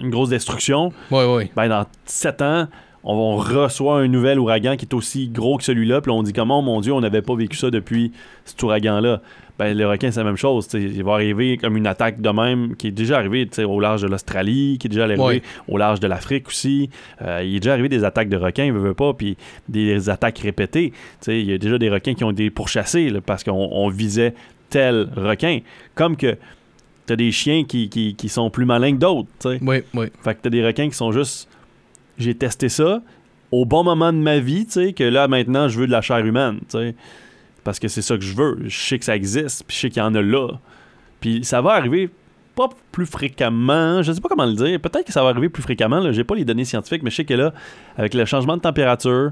[0.00, 0.92] une grosse destruction.
[1.10, 1.50] Ouais, ouais.
[1.54, 2.68] Ben, dans 7 ans,
[3.04, 6.00] on, on reçoit un nouvel ouragan qui est aussi gros que celui-là.
[6.00, 8.12] Puis on dit comment, mon Dieu, on n'avait pas vécu ça depuis
[8.44, 9.20] cet ouragan-là?
[9.58, 10.66] Ben, le requin, c'est la même chose.
[10.72, 14.08] Il va arriver comme une attaque de même qui est déjà arrivée au large de
[14.08, 15.42] l'Australie, qui est déjà arrivé Ouais.
[15.68, 16.88] au large de l'Afrique aussi.
[17.20, 19.36] Euh, il est déjà arrivé des attaques de requins, il veut, veut pas, puis
[19.68, 20.92] des attaques répétées.
[21.28, 24.34] Il y a déjà des requins qui ont été pourchassés là, parce qu'on on visait
[24.70, 25.60] tel requin.
[25.94, 26.38] Comme que
[27.04, 29.28] t'as des chiens qui, qui, qui sont plus malins que d'autres.
[29.60, 30.06] Oui, oui.
[30.24, 31.48] Fait que t'as des requins qui sont juste.
[32.18, 33.02] J'ai testé ça
[33.50, 36.00] au bon moment de ma vie, tu sais, que là maintenant je veux de la
[36.00, 36.94] chair humaine, tu sais.
[37.64, 38.58] Parce que c'est ça que je veux.
[38.64, 40.48] Je sais que ça existe, puis je sais qu'il y en a là.
[41.20, 42.10] Puis ça va arriver
[42.54, 44.80] pas plus fréquemment, je sais pas comment le dire.
[44.80, 46.12] Peut-être que ça va arriver plus fréquemment, là.
[46.12, 47.54] J'ai pas les données scientifiques, mais je sais que là,
[47.96, 49.30] avec le changement de température,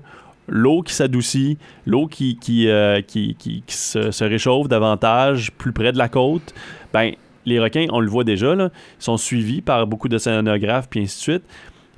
[0.48, 5.98] l'eau qui s'adoucit, l'eau qui, qui, euh, qui, qui- se, réchauffe davantage plus près de
[5.98, 6.54] la côte,
[6.92, 7.12] ben
[7.46, 11.22] les requins, on le voit déjà, là, sont suivis par beaucoup d'océanographes, puis ainsi de
[11.22, 11.42] suite.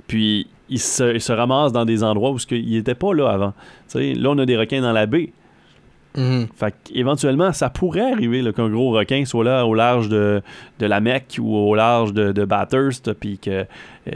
[0.07, 3.51] Puis ils se, ils se ramassent dans des endroits où ils n'étaient pas là avant.
[3.89, 5.31] Tu sais, là, on a des requins dans la baie.
[6.55, 10.43] Fait éventuellement, ça pourrait arriver qu'un gros requin soit là au large de,
[10.79, 13.65] de la Mecque ou au large de, de Bathurst, puis que euh,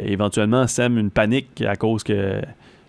[0.06, 2.40] éventuellement sème une panique à cause que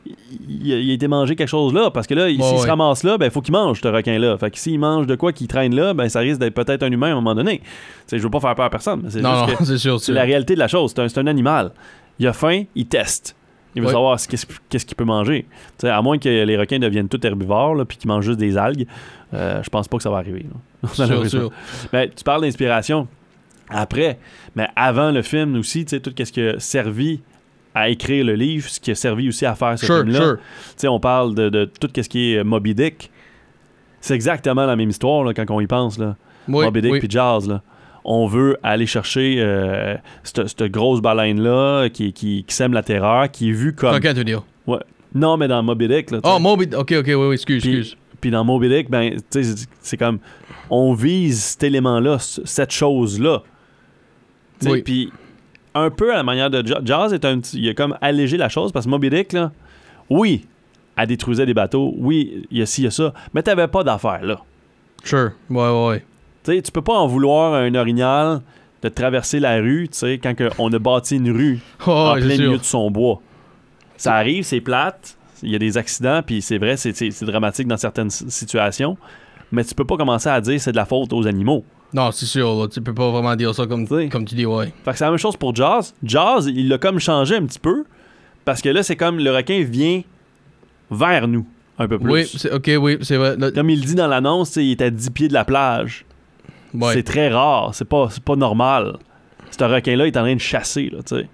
[0.07, 1.91] il, a- il a été mangé quelque chose là.
[1.91, 4.37] Parce que là, s'il Ouais, se ramasse là, ben il faut qu'il mange ce requin-là.
[4.37, 6.91] Fait que s'il mange de quoi qu'il traîne là, ben ça risque d'être peut-être un
[6.93, 7.61] humain à un moment donné.
[7.61, 7.65] Tu
[8.09, 9.23] sais, je veux pas faire peur à personne, mais c'est
[10.13, 10.93] la réalité de la chose.
[10.95, 11.73] C'est un, c'est un animal.
[12.19, 13.37] Il a faim, il teste.
[13.79, 14.29] Il veut savoir ce-
[14.69, 15.47] qu'est-ce qu'il peut manger.
[15.83, 18.87] À moins que les requins deviennent tout herbivores là, puis qu'ils mangent juste des algues,
[19.35, 20.47] euh, je pense pas que ça va arriver.
[20.93, 21.51] Sûr, sûr.
[21.93, 23.09] Mais tu parles d'inspiration
[23.71, 24.19] après,
[24.55, 27.21] mais avant le film aussi, tu sais, tout ce qui a servi
[27.75, 30.37] à écrire le livre, ce qui a servi aussi à faire ce Sure, film-là.
[30.81, 30.93] sure.
[30.93, 33.11] On parle de, de tout ce qui est Moby Dick.
[34.01, 35.99] C'est exactement la même histoire là, quand on y pense.
[35.99, 36.17] Là.
[36.49, 36.99] Oui, Moby Dick oui.
[37.01, 37.49] puis Jazz.
[37.49, 37.61] Là.
[38.05, 43.31] On veut aller chercher euh, cette, cette grosse baleine-là qui, qui, qui sème la terreur,
[43.31, 43.99] qui est vue comme.
[44.01, 44.43] Dire?
[44.67, 44.79] Ouais.
[45.15, 46.11] Non, mais dans Moby Dick.
[46.11, 46.39] Là, Oh.
[46.39, 46.69] Moby.
[46.75, 47.97] Ok, ok, oui, oui, excuse, Puis- excuse.
[48.21, 50.19] Puis dans Moby Dick, ben, c'est- comme
[50.71, 53.43] on vise cet élément-là, cette chose-là.
[54.65, 54.83] Oui.
[54.83, 55.13] Puis
[55.75, 58.37] un peu à la manière de Ja- Jazz, est un petit- il a comme allégé
[58.37, 59.53] la chose parce que Moby Dick, là,
[60.11, 60.47] oui,
[60.97, 63.69] elle détruisait des bateaux, oui, il y a ci, il y a ça, mais t'avais
[63.69, 64.41] pas d'affaires là.
[65.05, 65.31] Sure.
[65.49, 66.05] Ouais, ouais, ouais.
[66.49, 68.41] Tu sais, tu peux pas en vouloir à un orignal
[68.83, 72.15] de traverser la rue, tu sais, quand que on a bâti une rue Oh, en
[72.15, 72.45] plein sûr.
[72.47, 73.21] milieu de son bois.
[73.99, 77.77] Ça arrive, c'est plate, il y a des accidents, puis c'est vrai, c'est- dramatique dans
[77.77, 78.97] certaines situations,
[79.53, 81.65] mais tu peux pas commencer à dire c'est de la faute aux animaux.
[81.93, 82.55] Non, c'est sûr.
[82.55, 84.73] là, tu peux pas vraiment dire ça comme, comme tu dis, ouais.
[84.85, 85.95] Fait que c'est la même chose pour Jazz.
[86.03, 87.85] Jazz, il l'a comme changé un petit peu,
[88.47, 90.01] parce que là, c'est comme le requin vient
[90.91, 91.47] vers nous,
[91.79, 92.11] un peu plus.
[92.11, 93.37] Oui, c'est, ok, oui, c'est vrai.
[93.55, 96.05] Comme il dit dans l'annonce, il est à 10 pieds de la plage.
[96.75, 96.95] Ouais.
[96.95, 98.97] C'est très rare, c'est pas, c'est pas normal.
[99.51, 101.29] Ce requin-là il est en train de chasser, là, tu sais.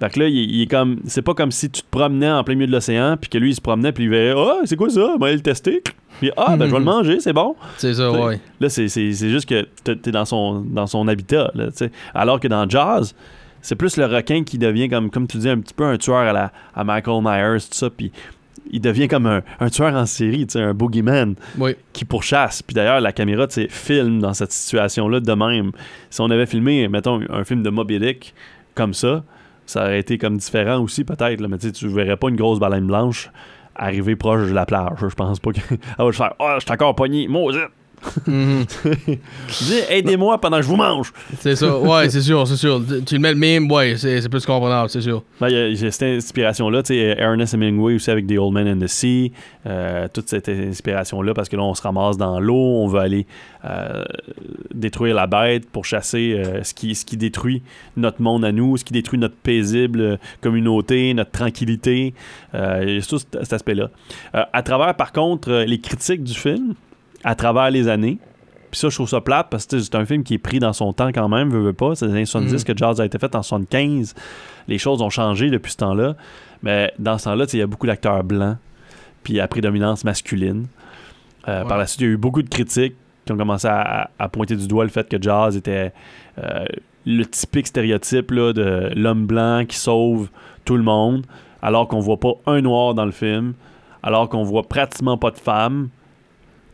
[0.00, 1.00] Fait que là, il, il est comme.
[1.06, 3.50] C'est pas comme si tu te promenais en plein milieu de l'océan, puis que lui,
[3.50, 5.00] il se promenait, puis il verrait Ah, c'est quoi ça?
[5.14, 5.82] On va aller le tester.
[6.20, 7.54] Puis Ah, ben, je vais le manger, c'est bon.
[7.76, 8.40] C'est ça, T'sais, ouais.
[8.60, 11.68] Là, c'est, c'est, c'est juste que t'es dans son, dans son habitat, là.
[12.14, 13.14] Alors que dans Jazz,
[13.60, 16.16] c'est plus le requin qui devient, comme, comme tu dis, un petit peu un tueur
[16.16, 18.10] à, la, à Michael Myers, tout ça, puis
[18.72, 21.76] il devient comme un, un tueur en série, tu sais, un boogeyman Oui.
[21.92, 22.62] qui pourchasse.
[22.62, 25.72] Puis d'ailleurs, la caméra, tu sais, filme dans cette situation-là de même.
[26.10, 28.34] Si on avait filmé, mettons, un film de Moby Dick
[28.74, 29.24] comme ça,
[29.66, 31.40] ça aurait été comme différent aussi, peut-être.
[31.46, 33.30] Mais tu sais, tu verrais pas une grosse baleine blanche
[33.76, 34.98] arriver proche de la plage.
[35.00, 37.28] Je pense pas qu'elle va faire «Oh, je suis encore pogné.
[37.28, 37.68] Maudite!
[38.26, 38.64] Mhm.
[39.48, 41.12] Dis, aidez-moi pendant que je vous mange!
[41.38, 42.80] c'est ça, ouais, c'est sûr, c'est sûr.
[43.06, 45.22] Tu- le mets le même, ouais, c'est, c'est plus comprenable, c'est sûr.
[45.40, 48.26] Ben, il y a- il y a cette inspiration-là, tu sais, Ernest Hemingway aussi avec
[48.26, 49.32] The Old Man and the Sea,
[49.66, 53.26] euh, toute cette inspiration-là, parce que là, on se ramasse dans l'eau, on veut aller
[53.64, 54.02] euh,
[54.74, 57.62] détruire la bête pour chasser euh, ce, qui, ce qui détruit
[57.96, 62.14] notre monde à nous, ce qui détruit notre paisible communauté, notre tranquillité.
[62.54, 63.90] Euh, il y a tout cet, cet aspect-là.
[64.34, 66.74] Euh, à travers, par contre, les critiques du film,
[67.24, 68.18] à travers les années,
[68.70, 70.72] puis ça, je trouve ça plate parce que c'est un film qui est pris dans
[70.72, 71.94] son temps quand même, veut, veut pas.
[71.96, 72.64] C'est les années 70 Mhm.
[72.64, 74.14] que Jazz a été fait en 75.
[74.68, 76.14] Les choses ont changé depuis ce temps-là.
[76.62, 78.56] Mais dans ce temps-là, il y a beaucoup d'acteurs blancs,
[79.24, 80.66] puis à prédominance masculine.
[81.48, 81.68] Euh, Ouais.
[81.68, 84.10] Par la suite, il y a eu beaucoup de critiques qui ont commencé à, à-
[84.18, 85.92] à pointer du doigt le fait que Jazz était
[86.38, 86.64] euh,
[87.06, 90.28] le typique stéréotype là, de l'homme blanc qui sauve
[90.64, 91.26] tout le monde,
[91.62, 93.54] alors qu'on voit pas un noir dans le film,
[94.02, 95.88] alors qu'on voit pratiquement pas de femmes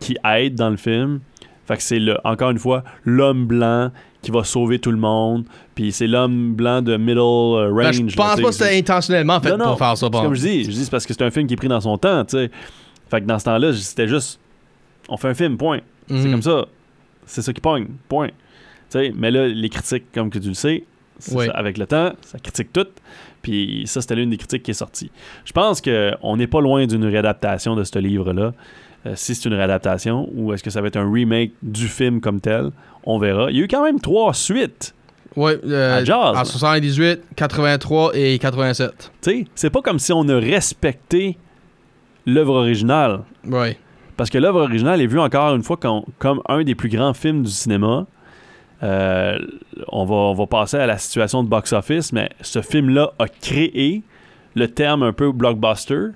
[0.00, 1.20] qui aident dans le film.
[1.66, 3.90] Fait que c'est le, encore une fois l'homme blanc
[4.22, 8.02] qui va sauver tout le monde, puis c'est l'homme blanc de middle euh, Ben, range.
[8.09, 10.09] je pense pas que c'était intentionnellement fait Non, non, pour faire ça.
[10.09, 10.22] Bon.
[10.22, 11.80] comme je dis, je dis c'est parce que c'est un film qui est pris dans
[11.80, 12.50] son temps, sais.
[13.11, 14.40] Fait que dans ce temps-là, c'était juste
[15.09, 15.80] on fait un film, point.
[16.09, 16.30] C'est Mhm.
[16.32, 16.66] comme ça.
[17.24, 18.28] C'est ça qui pogne, point.
[18.28, 18.32] Tu
[18.90, 20.85] sais, mais là, les critiques, comme que tu le sais,
[21.18, 21.46] c'est Oui.
[21.46, 22.87] ça, avec le temps, ça critique tout.
[23.42, 25.11] Puis ça, c'était l'une des critiques qui est sortie.
[25.44, 28.52] Je pense qu'on n'est pas loin d'une réadaptation de ce livre-là.
[29.06, 32.20] Euh, si c'est une réadaptation, ou est-ce que ça va être un remake du film
[32.20, 32.70] comme tel,
[33.04, 33.50] on verra.
[33.50, 34.94] Il y a eu quand même trois suites.
[35.36, 36.44] Ouais, euh, À Jazz, en là.
[36.44, 39.12] 78, 83 et 87.
[39.22, 41.36] Tu sais, c'est pas comme si on a respecté
[42.26, 43.20] l'œuvre originale.
[43.46, 43.78] Ouais.
[44.16, 47.12] Parce que l'œuvre originale est vue encore une fois com- comme un des plus grands
[47.14, 48.06] films du cinéma.
[48.82, 49.38] Euh,
[49.88, 54.02] on, va, on va passer à la situation de box-office, mais ce film-là a créé
[54.54, 56.08] le terme un peu blockbuster.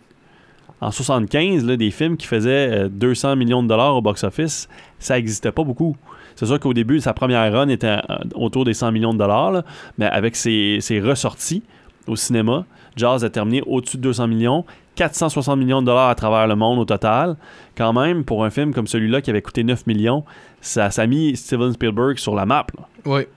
[0.80, 5.16] En 75, là, des films qui faisaient euh, 200 millions de dollars au box-office, ça
[5.16, 5.96] n'existait pas beaucoup.
[6.36, 9.62] C'est sûr qu'au début, sa première run était euh, autour des 100 millions de dollars,
[9.98, 11.62] mais avec ses, ressorties
[12.06, 12.64] au cinéma,
[12.96, 14.64] Jazz a terminé au-dessus de 200 millions,
[14.94, 17.36] 460 millions de dollars à travers le monde au total.
[17.76, 20.24] Quand même, pour un film comme celui-là qui avait coûté 9 millions,
[20.62, 22.66] ça, a mis Steven Spielberg sur la map.
[23.04, 23.28] Ouais.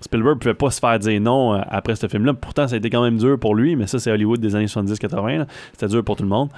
[0.00, 2.34] Spielberg pouvait pas se faire dire non euh, après ce film-là.
[2.34, 4.66] Pourtant, ça a été quand même dur pour lui, mais ça, c'est Hollywood des années
[4.66, 5.38] 70-80.
[5.38, 5.46] là.
[5.72, 6.50] C'était dur pour tout le monde.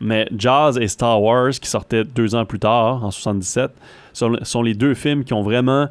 [0.00, 3.70] Mais Jazz et Star Wars, qui sortaient deux ans plus tard, en 77,
[4.12, 5.88] sont, les deux films qui ont vraiment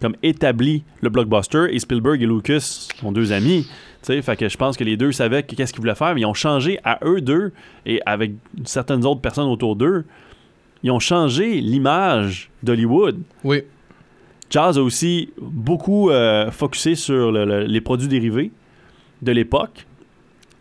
[0.00, 1.66] comme établi le blockbuster.
[1.70, 3.66] Et Spielberg et Lucas sont deux amis.
[4.02, 6.26] Fait que je pense que les deux savaient que- qu'est-ce qu'ils voulaient faire, mais ils
[6.26, 7.52] ont changé à eux deux
[7.86, 8.32] et avec
[8.64, 10.04] certaines autres personnes autour d'eux.
[10.82, 13.22] Ils ont changé l'image d'Hollywood.
[13.44, 13.62] Oui.
[14.54, 18.52] Jazz a aussi beaucoup euh, focusé sur le- le- les produits dérivés
[19.20, 19.84] de l'époque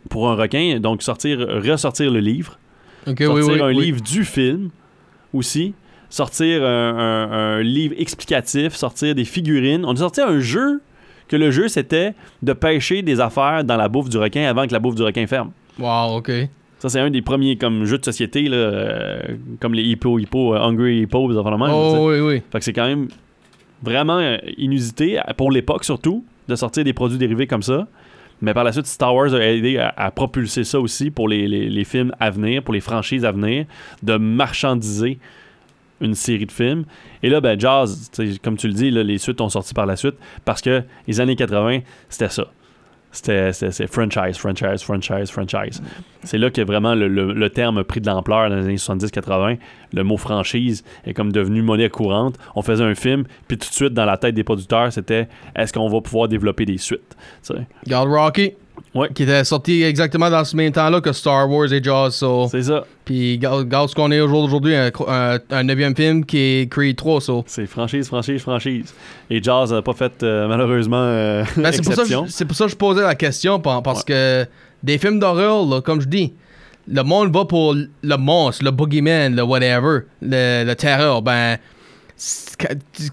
[0.10, 0.80] pour un requin.
[0.80, 2.58] Donc, sortir, ressortir le livre,
[3.06, 3.62] sortir oui.
[3.62, 3.86] un oui.
[3.86, 4.70] livre du film
[5.34, 5.74] aussi,
[6.10, 9.86] sortir un, un- un livre explicatif, sortir des figurines.
[9.86, 10.82] On a sorti un jeu
[11.28, 14.74] que le jeu, c'était de pêcher des affaires dans la bouffe du requin avant que
[14.74, 15.52] la bouffe du requin ferme.
[15.80, 16.32] Wow, ok.
[16.80, 19.22] Ça, c'est un des premiers comme jeux de société, là, euh,
[19.62, 21.72] comme les Hippo, Hippo, euh, Hungry Hippo, des affaires de même.
[21.74, 22.42] Oh, oui, oui.
[22.52, 23.08] Fait que c'est quand même
[23.84, 27.88] vraiment euh, inusité, pour l'époque surtout, de sortir des produits dérivés comme ça.
[28.42, 32.12] Mais par la suite, Star Wars a aidé à, propulser ça aussi pour les, films
[32.20, 33.66] à venir, pour les franchises à venir,
[34.02, 35.18] de marchandiser
[36.02, 36.84] une série de films.
[37.22, 38.12] Et là, ben, Jazz,
[38.44, 41.38] comme tu le dis, les suites ont sorti par la suite parce que les années
[41.38, 42.48] 80, c'était ça.
[43.14, 43.52] C'était
[43.88, 45.82] franchise, franchise, franchise, franchise.
[46.24, 49.60] C'est là que vraiment le, le- terme a pris de l'ampleur dans les années 70-80.
[49.94, 52.36] Le mot franchise est comme devenu monnaie courante.
[52.56, 55.72] On faisait un film, puis tout de suite, dans la tête des producteurs, c'était est-ce
[55.72, 57.16] qu'on va pouvoir développer des suites?
[57.86, 58.54] Regarde Rocky.
[58.96, 59.10] Ouais.
[59.14, 62.12] Qui était sorti exactement dans ce même temps-là que Star Wars et Jaws.
[62.12, 62.48] So.
[62.52, 62.86] C'est ça.
[63.06, 66.72] Puis regarde ce qu'on est au jour d'aujourd'hui, un, un, un neuvième film qui est
[66.72, 67.22] Creed 3.
[67.22, 67.44] So.
[67.48, 68.94] C'est franchise, franchise, franchise.
[69.32, 72.46] Et Jazz n'a pas fait, euh, malheureusement, euh, Ben, c'est, pour ça que je, c'est
[72.46, 74.46] pour ça que je posais la question, pa- parce que
[74.84, 76.34] des films d'horreur, comme je dis,
[76.88, 81.22] le monde va pour le monstre, le boogeyman, le whatever, le, le terreur.
[81.24, 81.58] Ben,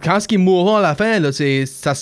[0.02, 1.94] quand ce qui mourra à la fin, là, c'est, ça,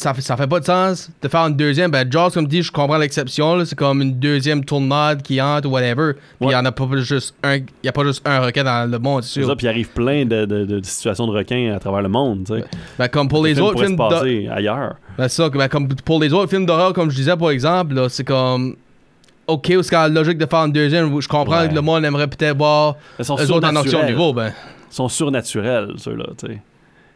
[0.00, 1.90] ça, fait, ça fait pas de sens de faire une deuxième.
[1.90, 3.64] Ben, Jaws, comme dis, je comprends l'exception.
[3.64, 6.14] c'est comme une deuxième tournade qui entre ou whatever.
[6.14, 6.52] Puis il Ouais.
[6.52, 9.22] y en a pas juste un, il a pas juste un requin dans le monde,
[9.22, 9.46] c'est sûr.
[9.46, 12.44] ça, puis il arrive plein de, de- de situations de requins à travers le monde.
[12.46, 12.64] tu sais.
[12.98, 14.96] Ben, comme pour Le les autres films se ailleurs.
[15.18, 18.24] Ben, ça, ben, comme pour les autres films d'horreur, comme je disais, par exemple, c'est
[18.24, 18.76] comme.
[19.46, 21.20] Ok, c'est la logique de faire une deuxième.
[21.20, 21.68] Je comprends Ouais.
[21.68, 24.32] que le monde aimerait peut-être voir eux autres en action niveau.
[24.32, 24.52] Ben,
[24.90, 26.26] Ils sont surnaturels, ceux-là.
[26.38, 26.58] tu sais.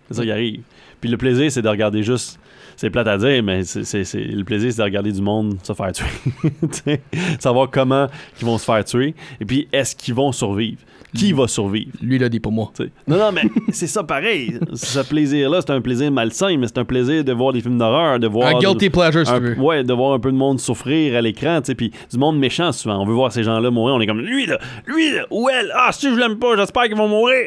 [0.08, 0.60] C'est ça qui arrive.
[1.00, 2.38] Puis le plaisir, c'est de regarder juste.
[2.76, 5.92] C'est plate à dire, mais c'est, le plaisir, c'est de regarder du monde se faire
[5.92, 7.00] tuer.
[7.38, 8.06] Savoir comment
[8.40, 9.14] ils vont se faire tuer.
[9.40, 10.78] Et puis, est-ce qu'ils vont survivre?
[11.16, 11.92] Qui va survivre?
[12.02, 12.72] lui, l'a dit pour moi.
[13.06, 14.58] Non, non, mais c'est ça pareil.
[14.74, 18.18] Ce plaisir-là, c'est un plaisir malsain, mais c'est un plaisir de voir des films d'horreur,
[18.18, 18.48] de voir.
[18.48, 19.60] Un guilty pleasure, si un- tu veux.
[19.60, 22.36] ouais, de voir un peu de monde souffrir à l'écran, tu sais, puis du monde
[22.40, 23.00] méchant souvent.
[23.00, 23.94] On veut voir ces gens-là mourir.
[23.94, 24.58] On est comme lui là,
[24.88, 25.70] lui là, ou elle?
[25.76, 27.46] Ah, si je l'aime pas, j'espère qu'ils vont mourir.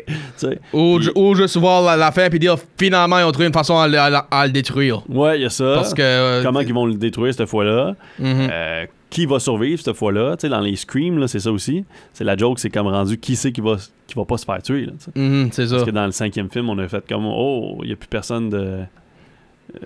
[0.71, 3.83] Ou, juste voir la, la fin puis dire finalement ils ont trouvé une façon à,
[3.89, 5.01] à à le détruire.
[5.17, 5.73] Ouais, il y a ça.
[5.75, 6.01] Parce que.
[6.01, 7.95] euh, Comment ils vont le détruire cette fois-là?
[8.19, 8.47] Mhm.
[8.51, 10.35] Euh, Qui va survivre cette fois-là?
[10.37, 11.85] Tu sais, dans les screams, là, c'est ça aussi.
[12.13, 14.61] C'est la joke, c'est comme rendu qui c'est qui va qui va pas se faire
[14.61, 14.85] tuer.
[14.85, 14.93] Là.
[15.15, 15.75] Mhm, c'est ça.
[15.75, 18.07] Parce que dans le cinquième film, on a fait comme oh, il y a plus
[18.07, 18.79] personne de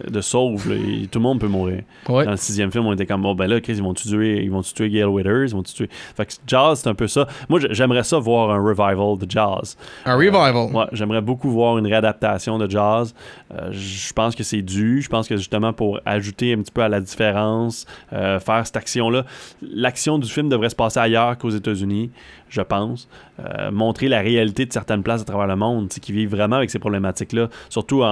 [0.09, 1.81] de sauve, là, et tout le monde peut mourir.
[2.07, 2.25] Ouais.
[2.25, 4.51] Dans le sixième film, on était comme, oh ben là, Chris, ils vont tuer, ils
[4.51, 5.89] vont tuer Gail Withers, ils vont tuer.
[6.15, 7.27] Fait que Jaws, c'est un peu ça.
[7.49, 9.75] Moi, j'aimerais ça voir un revival de Jaws.
[10.05, 10.71] Un revival.
[10.73, 13.07] Ouais, j'aimerais beaucoup voir une réadaptation de Jaws.
[13.53, 15.01] Euh, je pense que c'est dû.
[15.01, 18.77] Je pense que justement pour ajouter un petit peu à la différence, euh, faire cette
[18.77, 19.25] action-là,
[19.61, 22.11] l'action du film devrait se passer ailleurs qu'aux États-Unis,
[22.49, 23.07] je pense.
[23.43, 26.69] Euh, montrer la réalité de certaines places à travers le monde, qui vivent vraiment avec
[26.69, 28.03] ces problématiques-là, surtout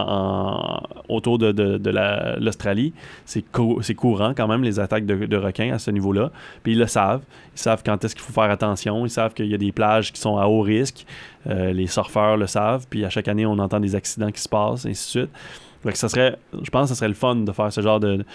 [1.07, 2.93] autour de, de- de la- l'Australie.
[3.25, 6.31] C'est, cou- c'est courant quand même les attaques de, requins à ce niveau-là.
[6.63, 7.21] Puis ils le savent.
[7.55, 9.05] Ils savent quand est-ce qu'il faut faire attention.
[9.05, 11.05] Ils savent qu'il y a des plages qui sont à haut risque.
[11.47, 12.87] Euh, les surfeurs le savent.
[12.89, 15.31] Puis à chaque année, on entend des accidents qui se passent, et ainsi de suite.
[15.83, 18.25] Que ça serait, je pense que ce serait le fun de faire ce genre de,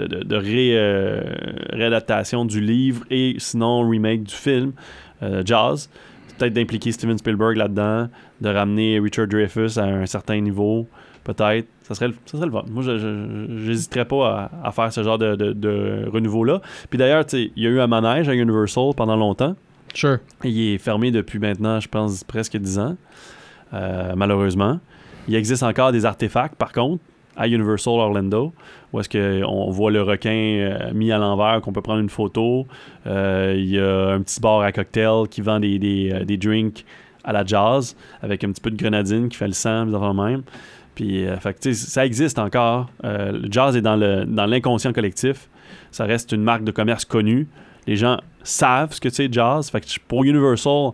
[0.00, 1.22] euh,
[1.70, 4.72] réadaptation du livre et sinon remake du film
[5.44, 5.88] Jaws.
[6.40, 8.08] Peut-être d'impliquer Steven Spielberg là-dedans,
[8.40, 10.86] de ramener Richard Dreyfuss à un certain niveau,
[11.22, 11.66] peut-être.
[11.82, 12.64] Ça serait, le- ça serait le fun.
[12.70, 13.06] Moi, je
[13.68, 16.62] n'hésiterais pas à, à faire ce genre de, de- de renouveau-là.
[16.88, 19.54] Puis d'ailleurs, il y a eu un manège à Universal pendant longtemps.
[19.92, 20.16] Sure.
[20.42, 22.96] Il est fermé depuis maintenant, je pense, presque 10 ans,
[23.74, 24.80] euh, malheureusement.
[25.28, 27.02] Il existe encore des artefacts, par contre,
[27.40, 28.52] à Universal Orlando,
[28.92, 32.66] où est-ce qu'on voit le requin euh, mis à l'envers, qu'on peut prendre une photo.
[33.06, 36.36] Euh, il y a un petit bar à cocktail qui vend des, des, euh, des
[36.36, 36.84] drinks
[37.24, 40.14] à la jazz, avec un petit peu de grenadine qui fait le sang, des affaires
[40.14, 40.42] même.
[40.94, 42.90] Puis, euh, fait que, ça existe encore.
[43.04, 45.48] Euh, le jazz est dans le- dans l'inconscient collectif.
[45.90, 47.46] Ça reste une marque de commerce connue.
[47.86, 49.70] Les gens savent ce que c'est jazz.
[49.70, 50.90] Fait que pour Universal,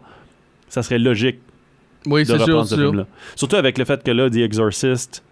[0.69, 1.39] ça serait logique
[2.07, 3.07] Oui, de c'est reprendre sûr, ce film-là.
[3.35, 5.23] Surtout avec le fait que là, The Exorcist,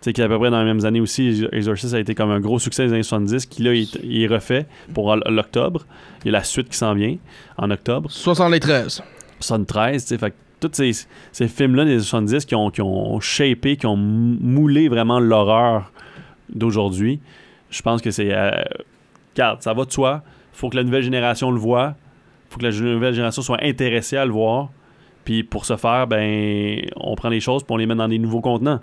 [0.00, 2.30] sais, qui est à peu près dans les mêmes années aussi, Exorcist a été comme
[2.30, 5.84] un gros succès des années 70, qui là, il est, il est refait pour l'octobre.
[6.24, 7.16] Il y a la suite qui s'en vient
[7.56, 8.10] en octobre.
[8.10, 9.02] 73.
[9.40, 10.90] 73, tu sais, fait tous ces,
[11.32, 15.20] ces films-là des années 70 qui ont, qui ont shapé, qui ont mou- moulé vraiment
[15.20, 15.92] l'horreur
[16.48, 17.20] d'aujourd'hui,
[17.70, 18.32] je pense que c'est...
[18.34, 18.50] Euh,
[19.34, 20.22] regarde, ça va de soi.
[20.52, 21.94] faut que la nouvelle génération le voit.
[22.50, 24.70] faut que la nouvelle génération soit intéressée à le voir.
[25.24, 28.18] Puis pour ce faire, ben, on prend les choses puis on les met dans des
[28.18, 28.80] nouveaux contenants.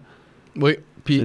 [0.55, 0.75] Oui.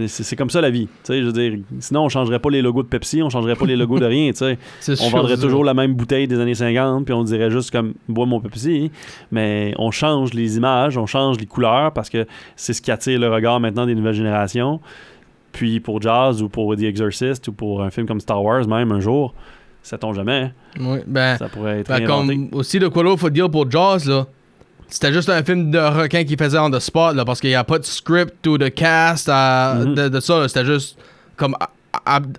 [0.08, 0.88] C'est- comme ça la vie.
[1.08, 3.76] Je veux dire, sinon, on changerait pas les logos de Pepsi, on changerait pas les
[3.76, 4.30] logos de rien.
[5.00, 8.26] On vendrait toujours la même bouteille des années 50, puis on dirait juste comme bois
[8.26, 8.90] mon Pepsi.
[9.32, 12.26] Mais on change les images, on change les couleurs parce que
[12.56, 14.80] c'est ce qui attire le regard maintenant des nouvelles générations.
[15.52, 18.92] Puis pour Jazz ou pour The Exorcist ou pour un film comme Star Wars, même
[18.92, 19.34] un jour,
[19.82, 20.32] ça tombe jamais.
[20.32, 20.52] hein.
[20.78, 24.06] Oui, ben, Ça pourrait être ben, comme aussi de quoi l'autre faut dire pour Jaws,
[24.06, 24.26] là.
[24.90, 27.56] C'était juste un film de requin qui faisait on the spot, là, parce qu'il n'y
[27.56, 29.94] a pas de script ou de cast Mhm.
[29.94, 30.46] de, de ça.
[30.48, 30.98] C'était juste
[31.36, 31.54] comme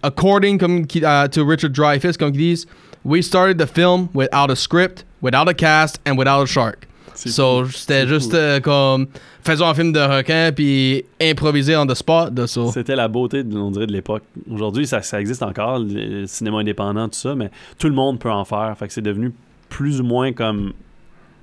[0.03, 2.67] according comme, qui- uh, to Richard Dreyfuss, comme ils disent,
[3.03, 6.87] we started the film without a script, without a cast, and without a shark.
[7.13, 9.07] C'est So, c'était juste euh, comme,
[9.43, 12.33] faisons un film de requin, puis improviser on the spot.
[12.33, 12.61] De ça.
[12.73, 14.23] C'était la beauté, de- on dirait, de l'époque.
[14.49, 18.17] Aujourd'hui, ça, ça existe encore, le, le cinéma indépendant, tout ça, mais tout le monde
[18.19, 18.73] peut en faire.
[18.79, 19.33] Fait que c'est devenu
[19.69, 20.73] plus ou moins comme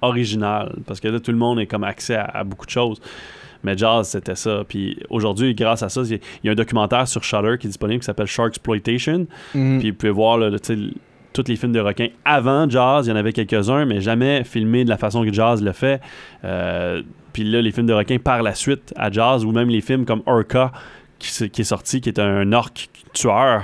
[0.02, 3.00] original, parce que là, tout le monde est comme accès à, à beaucoup de choses.
[3.64, 4.62] Mais Jazz, c'était ça.
[4.68, 7.98] Puis aujourd'hui, grâce à ça, il y a- un documentaire sur Shudder qui est disponible
[8.00, 9.26] qui s'appelle Sharksploitation.
[9.54, 9.78] Mhm.
[9.80, 13.12] Puis vous pouvez voir là, le- tous les films de requins avant Jazz, il y
[13.12, 16.00] en avait quelques-uns, mais jamais filmés de la façon que Jazz le fait.
[16.44, 19.80] Euh, puis là, les films de requins par la suite à Jazz, ou même les
[19.80, 20.72] films comme Orca,
[21.18, 22.70] qui, qui est sorti, qui est un orc
[23.12, 23.62] tueur,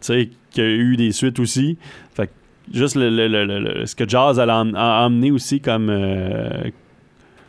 [0.00, 1.76] tu sais, qui a eu des suites aussi.
[2.14, 2.32] Fait que
[2.72, 4.44] juste le, le- le- ce que Jazz a,
[5.04, 5.88] amené aussi comme.
[5.90, 6.48] euh,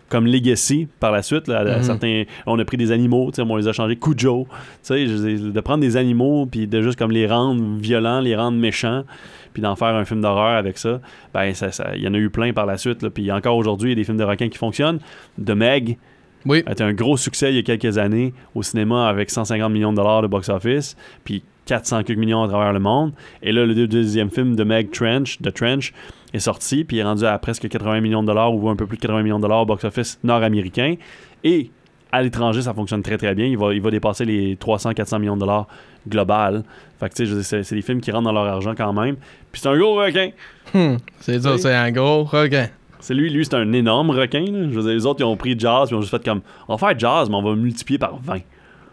[0.10, 1.84] comme legacy par la suite là, à Mhm.
[1.84, 4.46] certains on a pris des animaux on les a changés Cujo
[4.88, 9.06] de prendre des animaux puis de juste comme les rendre violents les rendre méchants
[9.54, 11.02] puis d'en faire un film d'horreur avec ça
[11.34, 13.90] ben ça ça- il y en a eu plein par la suite puis encore aujourd'hui
[13.90, 15.00] il y a des films de requins qui fonctionnent
[15.40, 15.98] de Meg
[16.46, 16.62] Oui.
[16.68, 19.94] a été un gros succès il y a quelques années au cinéma avec 150 millions
[19.94, 23.74] de dollars de box-office puis 400 quelques millions à travers le monde et là le
[23.76, 25.94] deux- deuxième film de Meg Trench de Trench
[26.34, 28.98] est sorti puis est rendu à presque 80 millions de dollars ou un peu plus
[28.98, 30.96] de 80 millions de dollars au box-office nord-américain
[31.44, 31.70] et
[32.14, 33.48] à l'étranger, ça fonctionne très très bien.
[33.48, 35.68] Il va, il va dépasser les 300-400 millions de dollars
[36.08, 36.64] global.
[37.00, 39.16] Fait que tu sais, c'est, des films qui rentrent dans leur argent quand même.
[39.52, 40.30] Puis c'est un gros requin.
[40.76, 40.98] Hmm.
[41.20, 42.68] C'est ça, c'est un gros requin.
[43.00, 44.42] C'est lui, lui, c'est un énorme requin.
[44.42, 44.70] là.
[44.70, 46.42] Je veux dire, les autres, ils ont pris jazz, puis ils ont juste fait comme,
[46.68, 48.42] on va faire jazz, mais on va multiplier par 20.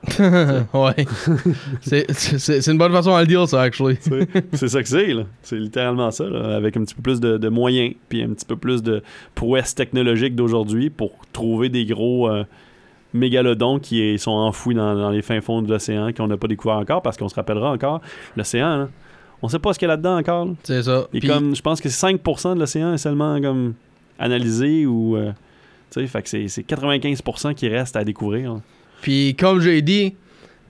[0.74, 1.06] ouais.
[1.82, 3.98] c'est, c'est, c'est une bonne façon à le dire, ça, actually.
[4.52, 5.24] C'est ça que c'est, là.
[5.42, 8.46] C'est littéralement ça, là, avec un petit peu plus de, de moyens, puis un petit
[8.46, 9.02] peu plus de
[9.34, 12.44] prouesses technologiques d'aujourd'hui pour trouver des gros euh,
[13.12, 16.48] mégalodons qui est- sont enfouis dans, dans les fins fonds de l'océan, qu'on n'a pas
[16.48, 18.00] découvert encore, parce qu'on se rappellera encore,
[18.36, 18.88] l'océan, là,
[19.42, 20.44] on sait pas ce qu'il y a là-dedans encore.
[20.46, 20.52] là.
[20.62, 21.06] C'est ça.
[21.12, 23.74] Et comme, je pense que 5% de l'océan est seulement comme
[24.18, 25.16] analysé ou...
[25.16, 25.32] euh,
[25.90, 28.54] tu sais, fait que c'est, c'est 95% qui reste à découvrir.
[28.54, 28.60] là.
[29.02, 30.14] Puis comme j'ai dit,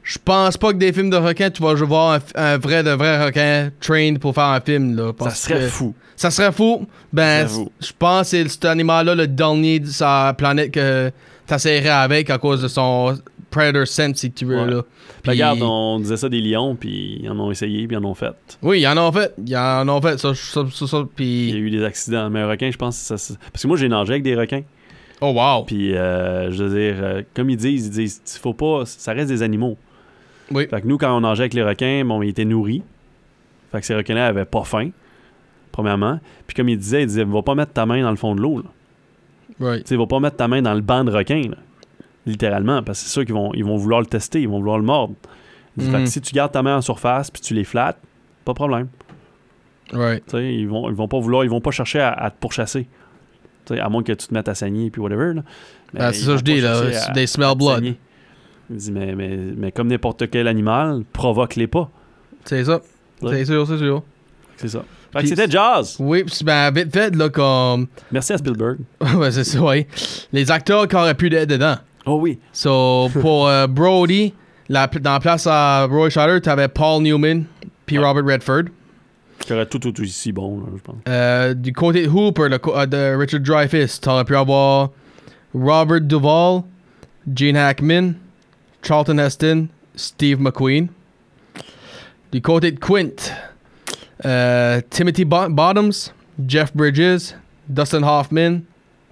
[0.03, 2.91] je pense pas que des films de requins, tu vas voir un, un vrai de
[2.91, 4.97] vrai requin trained pour faire un film.
[4.97, 5.95] Là, Ça serait fou.
[6.17, 6.87] Ça serait fou.
[7.13, 7.47] Ben,
[7.81, 11.11] je pense que c'est cet animal-là, le dernier de sa planète que
[11.47, 13.19] t'essaierais avec à cause de son
[13.51, 14.61] Predator Sense, si tu veux.
[14.63, 14.71] Ouais.
[14.71, 14.83] Là.
[15.23, 18.09] Puis- Regarde, on disait ça des lions, puis ils en ont essayé, puis ils en
[18.09, 18.33] ont fait.
[18.63, 19.35] Oui, ils en ont fait.
[19.45, 20.19] Ils en ont fait.
[20.19, 22.31] Ça, ça, ça, ça, Il y a eu des accidents.
[22.31, 24.63] Mais un requin, je pense, ça, ça- parce que moi, j'ai nagé avec des requins.
[25.21, 25.65] Oh, wow.
[25.65, 29.29] Puis, euh, je veux dire, euh, comme ils disent, ils disent, faut pas, ça reste
[29.29, 29.77] des animaux.
[30.51, 30.67] Oui.
[30.69, 32.83] Fait que nous, quand on nageait avec les requins, bon, ils étaient nourris.
[33.71, 34.91] Fait que ces requins-là avaient pas faim,
[35.73, 36.19] premièrement.
[36.47, 38.41] Puis comme ils disaient, ils disaient, va pas mettre ta main dans le fond de
[38.41, 38.59] l'eau.
[38.59, 38.65] là.
[39.61, 39.85] Right.
[39.85, 41.57] Tu sais, va pas mettre ta main dans le banc de requin, là.
[42.27, 44.79] littéralement, parce que c'est sûr qu'ils vont, ils vont vouloir le tester, ils vont vouloir
[44.79, 45.15] le mordre.
[45.77, 47.99] Disent, Fait que si tu gardes ta main en surface, puis tu les flattes,
[48.45, 48.89] pas de problème.
[49.93, 50.25] Right.
[50.27, 52.37] Tu sais, ils vont, ils vont pas vouloir, ils vont pas chercher à, à te
[52.41, 52.89] pourchasser.
[53.71, 55.35] À moins que tu te mettes à saigner puis whatever.
[55.35, 55.43] Là.
[55.93, 56.83] Mais Ben, c'est ça vont je dis, là.
[57.15, 57.77] They smell blood.
[57.77, 57.99] saigner.
[58.71, 61.91] Il dit, mais, mais, mais comme n'importe quel animal, provoque-les pas.
[62.45, 62.81] C'est ça.
[63.23, 64.03] C'est sûr, c'est sûr.
[64.57, 64.85] C'est ça.
[65.13, 65.97] Fait que c'était jazz.
[65.99, 67.89] Oui, puis ben, vite fait, là, comme.
[68.13, 68.79] Merci à Spielberg.
[69.17, 69.59] ouais, c'est ça.
[70.33, 71.77] Les acteurs qui auraient pu être dedans.
[72.07, 72.39] Oh oui.
[72.53, 74.33] So, pour euh, Brody,
[74.69, 77.45] la, dans la place à Roy Scheider, t'avais Paul Newman
[77.87, 77.99] puis.
[77.99, 78.65] Robert Redford.
[79.41, 80.97] Qui aurait tout, tout, tout aussi bon, là, je pense.
[81.09, 84.91] Euh, du côté de Hooper, le co- euh, de Richard Dreyfuss, t'aurais pu avoir
[85.55, 86.63] Robert Duvall,
[87.35, 88.13] Gene Hackman,
[88.83, 90.89] Charlton Heston, Steve McQueen.
[92.33, 93.33] Du côté de Quint,
[94.25, 96.13] euh, Timothy Bo- Bottoms,
[96.47, 97.35] Jeff Bridges,
[97.69, 98.61] Dustin Hoffman,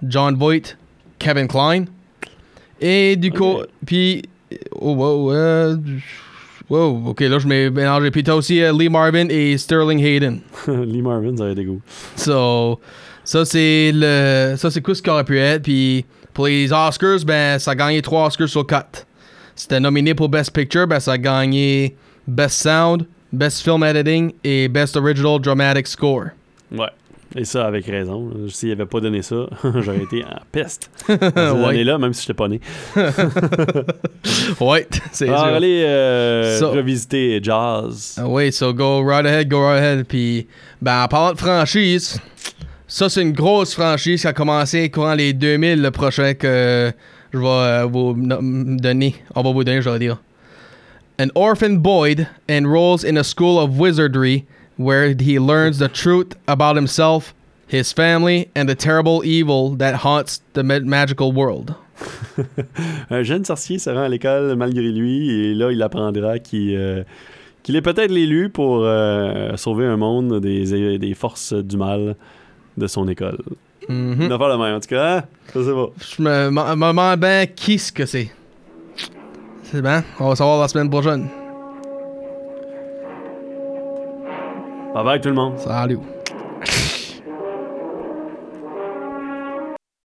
[0.07, 0.77] John Voight,
[1.17, 1.85] Kevin Klein.
[2.79, 3.67] Et du coup, Ok.
[3.85, 4.21] puis,
[4.71, 5.75] oh, wow, euh,
[6.69, 8.11] wow, ok, là je m'ai mélangé.
[8.11, 10.39] Puis t'as aussi euh, Lee Marvin et Sterling Hayden.
[10.67, 11.79] Lee Marvin, ça aurait été cool.
[12.15, 12.79] So,
[13.23, 15.63] ça c'est le, ça c'est quoi ce qu'il aurait pu être.
[15.63, 19.05] Puis pour les Oscars, ben ça a gagné 3 Oscars sur 4.
[19.55, 21.95] C'était nominé pour Best Picture, ben ça a gagné
[22.27, 26.27] Best Sound, Best Film Editing et Best Original Dramatic Score.
[26.71, 26.87] Ouais.
[27.35, 28.27] Et ça, avec raison.
[28.29, 28.49] là.
[28.49, 30.89] S'il avait pas donné ça, j'aurais été en peste.
[31.09, 31.15] Ouais.
[31.69, 32.59] années-là, même si j'étais pas né.
[34.59, 35.55] ouais, c'est Alors, sûr.
[35.55, 38.15] allez euh, revisiter Jazz.
[38.17, 40.05] Ah oui, so go right ahead, go right ahead.
[40.07, 40.47] Puis,
[40.81, 42.19] ben, en parlant de franchise,
[42.87, 46.91] ça, c'est une grosse franchise qui a commencé courant les 2000, le prochain que
[47.33, 49.15] je vais euh, vous donner.
[49.35, 50.17] On va vous donner, je vais dire.
[51.21, 54.45] An orphan Boyd enrolls in a school of wizardry
[54.79, 57.33] where he learns the truth about himself,
[57.67, 61.75] his family, and the terrible evil that haunts the ma- magical world.
[63.11, 67.03] Un jeune sorcier se rend à l'école malgré lui et là, il apprendra qu'il euh,
[67.61, 72.15] qu'il est peut-être l'élu pour euh, sauver un monde des, des forces du mal
[72.77, 73.39] de son école.
[73.89, 74.21] Mhm.
[74.21, 75.17] Une affaire de même, en tout cas.
[75.17, 75.23] hein?
[75.53, 75.87] Je sais pas.
[75.97, 78.31] Je me demande bien qui ce que c'est.
[79.63, 81.27] C'est bien, on va savoir la semaine prochaine.
[84.93, 85.59] Bye bye tout le monde.
[85.59, 85.99] Salut.